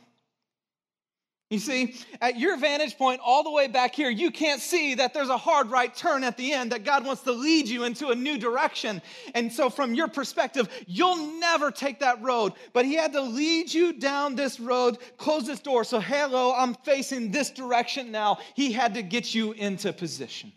You 1.50 1.58
see, 1.58 1.96
at 2.20 2.38
your 2.38 2.56
vantage 2.56 2.96
point, 2.96 3.20
all 3.24 3.42
the 3.42 3.50
way 3.50 3.66
back 3.66 3.92
here, 3.92 4.08
you 4.08 4.30
can't 4.30 4.60
see 4.60 4.94
that 4.94 5.12
there's 5.12 5.30
a 5.30 5.36
hard 5.36 5.68
right 5.68 5.92
turn 5.92 6.22
at 6.22 6.36
the 6.36 6.52
end, 6.52 6.70
that 6.70 6.84
God 6.84 7.04
wants 7.04 7.22
to 7.22 7.32
lead 7.32 7.66
you 7.68 7.82
into 7.82 8.10
a 8.10 8.14
new 8.14 8.38
direction. 8.38 9.02
And 9.34 9.52
so, 9.52 9.68
from 9.68 9.92
your 9.92 10.06
perspective, 10.06 10.68
you'll 10.86 11.40
never 11.40 11.72
take 11.72 11.98
that 12.00 12.22
road. 12.22 12.52
But 12.72 12.84
He 12.84 12.94
had 12.94 13.12
to 13.14 13.20
lead 13.20 13.74
you 13.74 13.92
down 13.92 14.36
this 14.36 14.60
road, 14.60 14.98
close 15.16 15.44
this 15.44 15.58
door. 15.58 15.82
So, 15.82 15.98
hello, 15.98 16.54
I'm 16.56 16.74
facing 16.74 17.32
this 17.32 17.50
direction 17.50 18.12
now. 18.12 18.38
He 18.54 18.70
had 18.70 18.94
to 18.94 19.02
get 19.02 19.34
you 19.34 19.50
into 19.52 19.92
position. 19.92 20.52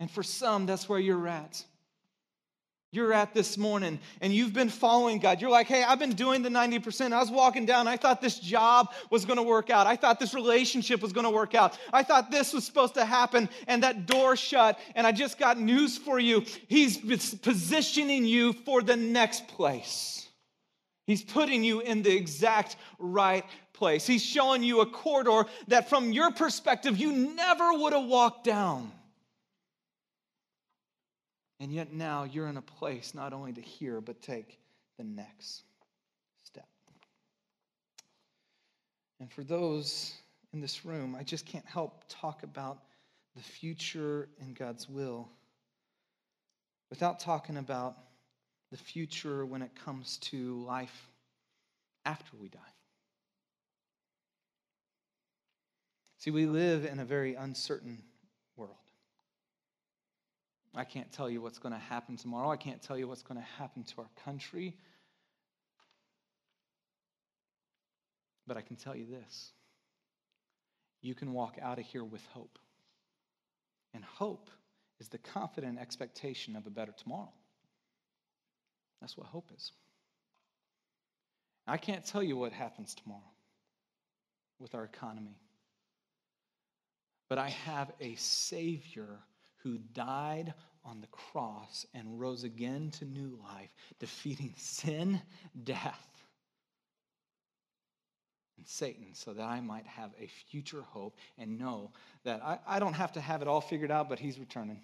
And 0.00 0.10
for 0.10 0.22
some, 0.22 0.64
that's 0.64 0.88
where 0.88 0.98
you're 0.98 1.28
at 1.28 1.62
you're 2.92 3.12
at 3.12 3.34
this 3.34 3.58
morning 3.58 3.98
and 4.20 4.32
you've 4.32 4.52
been 4.52 4.68
following 4.68 5.18
God. 5.18 5.40
You're 5.40 5.50
like, 5.50 5.66
hey, 5.66 5.82
I've 5.82 5.98
been 5.98 6.14
doing 6.14 6.42
the 6.42 6.48
90%. 6.48 7.12
I 7.12 7.18
was 7.18 7.30
walking 7.30 7.66
down. 7.66 7.86
I 7.86 7.96
thought 7.96 8.20
this 8.20 8.38
job 8.38 8.92
was 9.10 9.24
going 9.24 9.36
to 9.36 9.42
work 9.42 9.70
out. 9.70 9.86
I 9.86 9.96
thought 9.96 10.18
this 10.18 10.34
relationship 10.34 11.02
was 11.02 11.12
going 11.12 11.24
to 11.24 11.30
work 11.30 11.54
out. 11.54 11.78
I 11.92 12.02
thought 12.02 12.30
this 12.30 12.52
was 12.52 12.64
supposed 12.64 12.94
to 12.94 13.04
happen 13.04 13.48
and 13.66 13.82
that 13.82 14.06
door 14.06 14.36
shut. 14.36 14.78
And 14.94 15.06
I 15.06 15.12
just 15.12 15.38
got 15.38 15.58
news 15.58 15.98
for 15.98 16.18
you. 16.18 16.44
He's 16.68 16.96
positioning 16.96 18.24
you 18.24 18.52
for 18.52 18.82
the 18.82 18.96
next 18.96 19.48
place. 19.48 20.28
He's 21.06 21.22
putting 21.22 21.62
you 21.62 21.80
in 21.80 22.02
the 22.02 22.16
exact 22.16 22.76
right 22.98 23.44
place. 23.72 24.06
He's 24.06 24.24
showing 24.24 24.62
you 24.62 24.80
a 24.80 24.86
corridor 24.86 25.44
that 25.68 25.88
from 25.88 26.12
your 26.12 26.32
perspective, 26.32 26.96
you 26.96 27.12
never 27.12 27.74
would 27.74 27.92
have 27.92 28.06
walked 28.06 28.44
down. 28.44 28.90
And 31.58 31.72
yet 31.72 31.92
now 31.92 32.24
you're 32.24 32.48
in 32.48 32.56
a 32.56 32.62
place 32.62 33.14
not 33.14 33.32
only 33.32 33.52
to 33.52 33.60
hear, 33.60 34.00
but 34.00 34.20
take 34.20 34.58
the 34.98 35.04
next 35.04 35.62
step. 36.44 36.68
And 39.20 39.32
for 39.32 39.42
those 39.42 40.12
in 40.52 40.60
this 40.60 40.84
room, 40.84 41.16
I 41.18 41.22
just 41.22 41.46
can't 41.46 41.66
help 41.66 42.04
talk 42.08 42.42
about 42.42 42.78
the 43.34 43.42
future 43.42 44.28
and 44.40 44.54
God's 44.54 44.88
will 44.88 45.28
without 46.90 47.20
talking 47.20 47.56
about 47.56 47.96
the 48.70 48.76
future 48.76 49.44
when 49.44 49.62
it 49.62 49.70
comes 49.84 50.18
to 50.18 50.62
life 50.64 51.08
after 52.04 52.36
we 52.40 52.48
die. 52.48 52.58
See, 56.18 56.30
we 56.30 56.46
live 56.46 56.84
in 56.84 56.98
a 56.98 57.04
very 57.04 57.34
uncertain. 57.34 58.02
I 60.76 60.84
can't 60.84 61.10
tell 61.10 61.30
you 61.30 61.40
what's 61.40 61.58
going 61.58 61.72
to 61.72 61.80
happen 61.80 62.16
tomorrow. 62.16 62.50
I 62.50 62.58
can't 62.58 62.82
tell 62.82 62.98
you 62.98 63.08
what's 63.08 63.22
going 63.22 63.40
to 63.40 63.46
happen 63.58 63.82
to 63.82 64.02
our 64.02 64.10
country. 64.24 64.76
But 68.46 68.58
I 68.58 68.60
can 68.60 68.76
tell 68.76 68.94
you 68.94 69.06
this 69.06 69.52
you 71.00 71.14
can 71.14 71.32
walk 71.32 71.56
out 71.62 71.78
of 71.78 71.86
here 71.86 72.04
with 72.04 72.24
hope. 72.32 72.58
And 73.94 74.04
hope 74.04 74.50
is 75.00 75.08
the 75.08 75.18
confident 75.18 75.78
expectation 75.78 76.56
of 76.56 76.66
a 76.66 76.70
better 76.70 76.92
tomorrow. 76.92 77.32
That's 79.00 79.16
what 79.16 79.26
hope 79.26 79.50
is. 79.56 79.72
I 81.66 81.78
can't 81.78 82.04
tell 82.04 82.22
you 82.22 82.36
what 82.36 82.52
happens 82.52 82.94
tomorrow 82.94 83.32
with 84.58 84.74
our 84.74 84.84
economy, 84.84 85.38
but 87.28 87.38
I 87.38 87.50
have 87.50 87.92
a 88.00 88.14
Savior 88.16 89.18
who 89.66 89.78
died 89.94 90.54
on 90.84 91.00
the 91.00 91.08
cross 91.08 91.84
and 91.92 92.20
rose 92.20 92.44
again 92.44 92.88
to 92.92 93.04
new 93.04 93.36
life, 93.42 93.74
defeating 93.98 94.54
sin, 94.56 95.20
death, 95.64 96.06
and 98.56 98.66
Satan, 98.66 99.08
so 99.12 99.32
that 99.32 99.42
I 99.42 99.60
might 99.60 99.86
have 99.88 100.12
a 100.20 100.28
future 100.48 100.82
hope 100.82 101.18
and 101.36 101.58
know 101.58 101.90
that 102.22 102.40
I, 102.44 102.60
I 102.64 102.78
don't 102.78 102.92
have 102.92 103.12
to 103.14 103.20
have 103.20 103.42
it 103.42 103.48
all 103.48 103.60
figured 103.60 103.90
out, 103.90 104.08
but 104.08 104.20
He's 104.20 104.38
returning. 104.38 104.80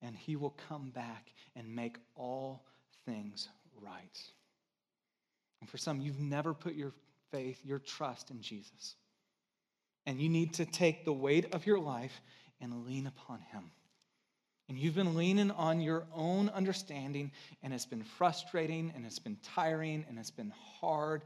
And 0.00 0.14
He 0.16 0.36
will 0.36 0.54
come 0.68 0.90
back 0.90 1.32
and 1.56 1.74
make 1.74 1.96
all 2.14 2.64
things 3.04 3.48
right. 3.82 4.22
And 5.60 5.68
for 5.68 5.76
some, 5.76 6.00
you've 6.00 6.20
never 6.20 6.54
put 6.54 6.74
your 6.74 6.92
faith, 7.32 7.58
your 7.64 7.80
trust 7.80 8.30
in 8.30 8.40
Jesus. 8.40 8.94
And 10.06 10.20
you 10.20 10.28
need 10.28 10.54
to 10.54 10.66
take 10.66 11.04
the 11.04 11.12
weight 11.12 11.52
of 11.52 11.66
your 11.66 11.80
life 11.80 12.20
and 12.60 12.84
lean 12.86 13.06
upon 13.06 13.40
Him. 13.40 13.70
And 14.68 14.78
you've 14.78 14.94
been 14.94 15.14
leaning 15.14 15.50
on 15.50 15.80
your 15.80 16.06
own 16.14 16.48
understanding, 16.48 17.32
and 17.62 17.74
it's 17.74 17.84
been 17.84 18.02
frustrating, 18.02 18.92
and 18.96 19.04
it's 19.04 19.18
been 19.18 19.36
tiring, 19.42 20.06
and 20.08 20.18
it's 20.18 20.30
been 20.30 20.52
hard, 20.80 21.22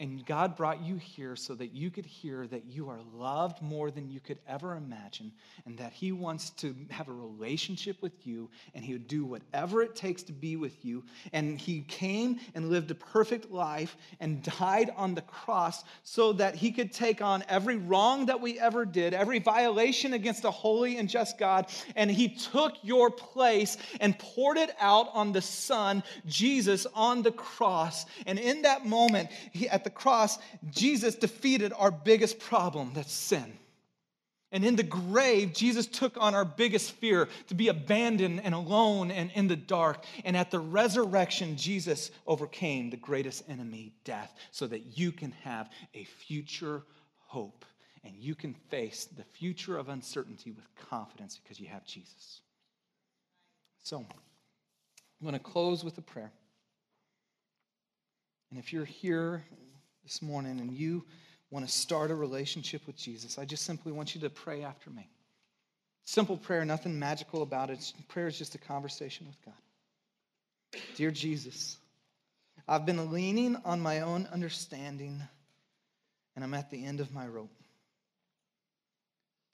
and 0.00 0.24
God 0.24 0.56
brought 0.56 0.82
you 0.82 0.96
here 0.96 1.36
so 1.36 1.54
that 1.54 1.72
you 1.72 1.90
could 1.90 2.06
hear 2.06 2.46
that 2.46 2.64
you 2.64 2.88
are 2.88 2.98
loved 3.14 3.60
more 3.60 3.90
than 3.90 4.10
you 4.10 4.18
could 4.18 4.38
ever 4.48 4.74
imagine, 4.74 5.30
and 5.66 5.76
that 5.76 5.92
He 5.92 6.10
wants 6.10 6.50
to 6.50 6.74
have 6.88 7.08
a 7.08 7.12
relationship 7.12 8.00
with 8.00 8.26
you, 8.26 8.48
and 8.74 8.82
He 8.82 8.94
would 8.94 9.06
do 9.06 9.26
whatever 9.26 9.82
it 9.82 9.94
takes 9.94 10.22
to 10.24 10.32
be 10.32 10.56
with 10.56 10.84
you. 10.84 11.04
And 11.34 11.60
He 11.60 11.82
came 11.82 12.40
and 12.54 12.70
lived 12.70 12.90
a 12.90 12.94
perfect 12.94 13.50
life 13.50 13.96
and 14.20 14.42
died 14.42 14.90
on 14.96 15.14
the 15.14 15.20
cross 15.20 15.84
so 16.02 16.32
that 16.32 16.54
He 16.54 16.72
could 16.72 16.92
take 16.92 17.20
on 17.20 17.44
every 17.46 17.76
wrong 17.76 18.26
that 18.26 18.40
we 18.40 18.58
ever 18.58 18.86
did, 18.86 19.12
every 19.12 19.38
violation 19.38 20.14
against 20.14 20.46
a 20.46 20.50
holy 20.50 20.96
and 20.96 21.10
just 21.10 21.38
God, 21.38 21.66
and 21.94 22.10
He 22.10 22.30
took 22.30 22.72
your 22.82 23.10
place 23.10 23.76
and 24.00 24.18
poured 24.18 24.56
it 24.56 24.74
out 24.80 25.10
on 25.12 25.32
the 25.32 25.42
Son, 25.42 26.02
Jesus, 26.26 26.86
on 26.94 27.20
the 27.20 27.32
cross. 27.32 28.06
And 28.24 28.38
in 28.38 28.62
that 28.62 28.86
moment, 28.86 29.28
he, 29.52 29.68
at 29.68 29.84
the 29.84 29.89
the 29.90 29.98
cross, 30.00 30.38
Jesus 30.70 31.14
defeated 31.14 31.72
our 31.76 31.90
biggest 31.90 32.38
problem 32.38 32.92
that's 32.94 33.12
sin. 33.12 33.52
And 34.52 34.64
in 34.64 34.74
the 34.74 34.82
grave, 34.82 35.52
Jesus 35.52 35.86
took 35.86 36.16
on 36.16 36.34
our 36.34 36.44
biggest 36.44 36.92
fear 36.92 37.28
to 37.48 37.54
be 37.54 37.68
abandoned 37.68 38.40
and 38.42 38.52
alone 38.52 39.12
and 39.12 39.30
in 39.32 39.46
the 39.46 39.56
dark. 39.56 40.04
And 40.24 40.36
at 40.36 40.50
the 40.50 40.58
resurrection, 40.58 41.56
Jesus 41.56 42.10
overcame 42.26 42.90
the 42.90 42.96
greatest 42.96 43.48
enemy, 43.48 43.92
death, 44.04 44.34
so 44.50 44.66
that 44.66 44.98
you 44.98 45.12
can 45.12 45.32
have 45.44 45.70
a 45.94 46.04
future 46.04 46.82
hope 47.18 47.64
and 48.02 48.16
you 48.16 48.34
can 48.34 48.54
face 48.70 49.04
the 49.04 49.22
future 49.22 49.76
of 49.76 49.88
uncertainty 49.88 50.50
with 50.50 50.64
confidence 50.88 51.38
because 51.40 51.60
you 51.60 51.68
have 51.68 51.84
Jesus. 51.84 52.40
So, 53.82 53.98
I'm 53.98 55.22
going 55.22 55.34
to 55.34 55.38
close 55.38 55.84
with 55.84 55.96
a 55.98 56.02
prayer. 56.02 56.32
And 58.50 58.58
if 58.58 58.72
you're 58.72 58.84
here 58.84 59.44
this 60.02 60.22
morning 60.22 60.60
and 60.60 60.72
you 60.72 61.04
want 61.50 61.66
to 61.66 61.72
start 61.72 62.10
a 62.10 62.14
relationship 62.14 62.86
with 62.86 62.96
Jesus, 62.96 63.38
I 63.38 63.44
just 63.44 63.64
simply 63.64 63.92
want 63.92 64.14
you 64.14 64.20
to 64.22 64.30
pray 64.30 64.62
after 64.62 64.90
me. 64.90 65.08
Simple 66.04 66.36
prayer, 66.36 66.64
nothing 66.64 66.98
magical 66.98 67.42
about 67.42 67.70
it. 67.70 67.92
Prayer 68.08 68.26
is 68.26 68.38
just 68.38 68.54
a 68.54 68.58
conversation 68.58 69.26
with 69.26 69.36
God. 69.44 70.80
Dear 70.96 71.10
Jesus, 71.10 71.76
I've 72.66 72.86
been 72.86 73.12
leaning 73.12 73.56
on 73.64 73.80
my 73.80 74.00
own 74.00 74.28
understanding, 74.32 75.22
and 76.34 76.44
I'm 76.44 76.54
at 76.54 76.70
the 76.70 76.84
end 76.84 77.00
of 77.00 77.12
my 77.12 77.26
rope. 77.26 77.52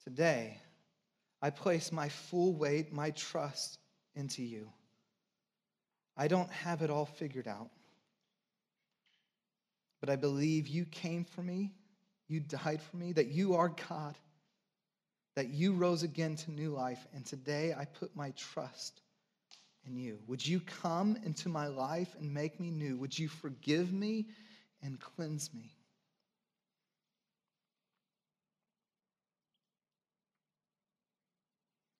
Today, 0.03 0.59
I 1.41 1.49
place 1.49 1.91
my 1.91 2.09
full 2.09 2.53
weight, 2.53 2.93
my 2.93 3.11
trust 3.11 3.77
into 4.15 4.43
you. 4.43 4.69
I 6.15 6.27
don't 6.27 6.51
have 6.51 6.81
it 6.81 6.89
all 6.89 7.05
figured 7.05 7.47
out, 7.47 7.69
but 9.99 10.09
I 10.09 10.15
believe 10.15 10.67
you 10.67 10.85
came 10.85 11.25
for 11.25 11.41
me, 11.41 11.73
you 12.27 12.39
died 12.39 12.81
for 12.81 12.97
me, 12.97 13.13
that 13.13 13.27
you 13.27 13.55
are 13.55 13.69
God, 13.89 14.15
that 15.35 15.49
you 15.49 15.73
rose 15.73 16.03
again 16.03 16.35
to 16.35 16.51
new 16.51 16.71
life, 16.71 17.05
and 17.13 17.25
today 17.25 17.73
I 17.77 17.85
put 17.85 18.15
my 18.15 18.31
trust 18.31 19.01
in 19.85 19.97
you. 19.97 20.19
Would 20.27 20.45
you 20.45 20.59
come 20.59 21.17
into 21.23 21.49
my 21.49 21.67
life 21.67 22.15
and 22.19 22.33
make 22.33 22.59
me 22.59 22.71
new? 22.71 22.97
Would 22.97 23.17
you 23.17 23.27
forgive 23.27 23.93
me 23.93 24.27
and 24.81 24.99
cleanse 24.99 25.53
me? 25.53 25.71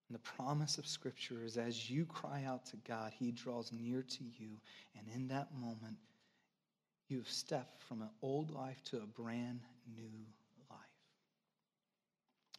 And 0.09 0.15
the 0.15 0.19
promise 0.19 0.77
of 0.77 0.87
Scripture 0.87 1.43
is 1.43 1.57
as 1.57 1.89
you 1.89 2.05
cry 2.05 2.45
out 2.45 2.65
to 2.67 2.77
God, 2.87 3.11
He 3.17 3.31
draws 3.31 3.71
near 3.73 4.01
to 4.01 4.23
you. 4.23 4.57
And 4.97 5.05
in 5.13 5.27
that 5.29 5.53
moment, 5.53 5.97
you've 7.09 7.29
stepped 7.29 7.81
from 7.83 8.01
an 8.01 8.09
old 8.21 8.51
life 8.51 8.83
to 8.85 8.97
a 8.97 9.21
brand 9.21 9.61
new 9.95 10.11
life. 10.69 10.79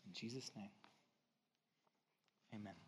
In 0.06 0.12
Jesus' 0.12 0.50
name, 0.56 0.70
amen. 2.54 2.87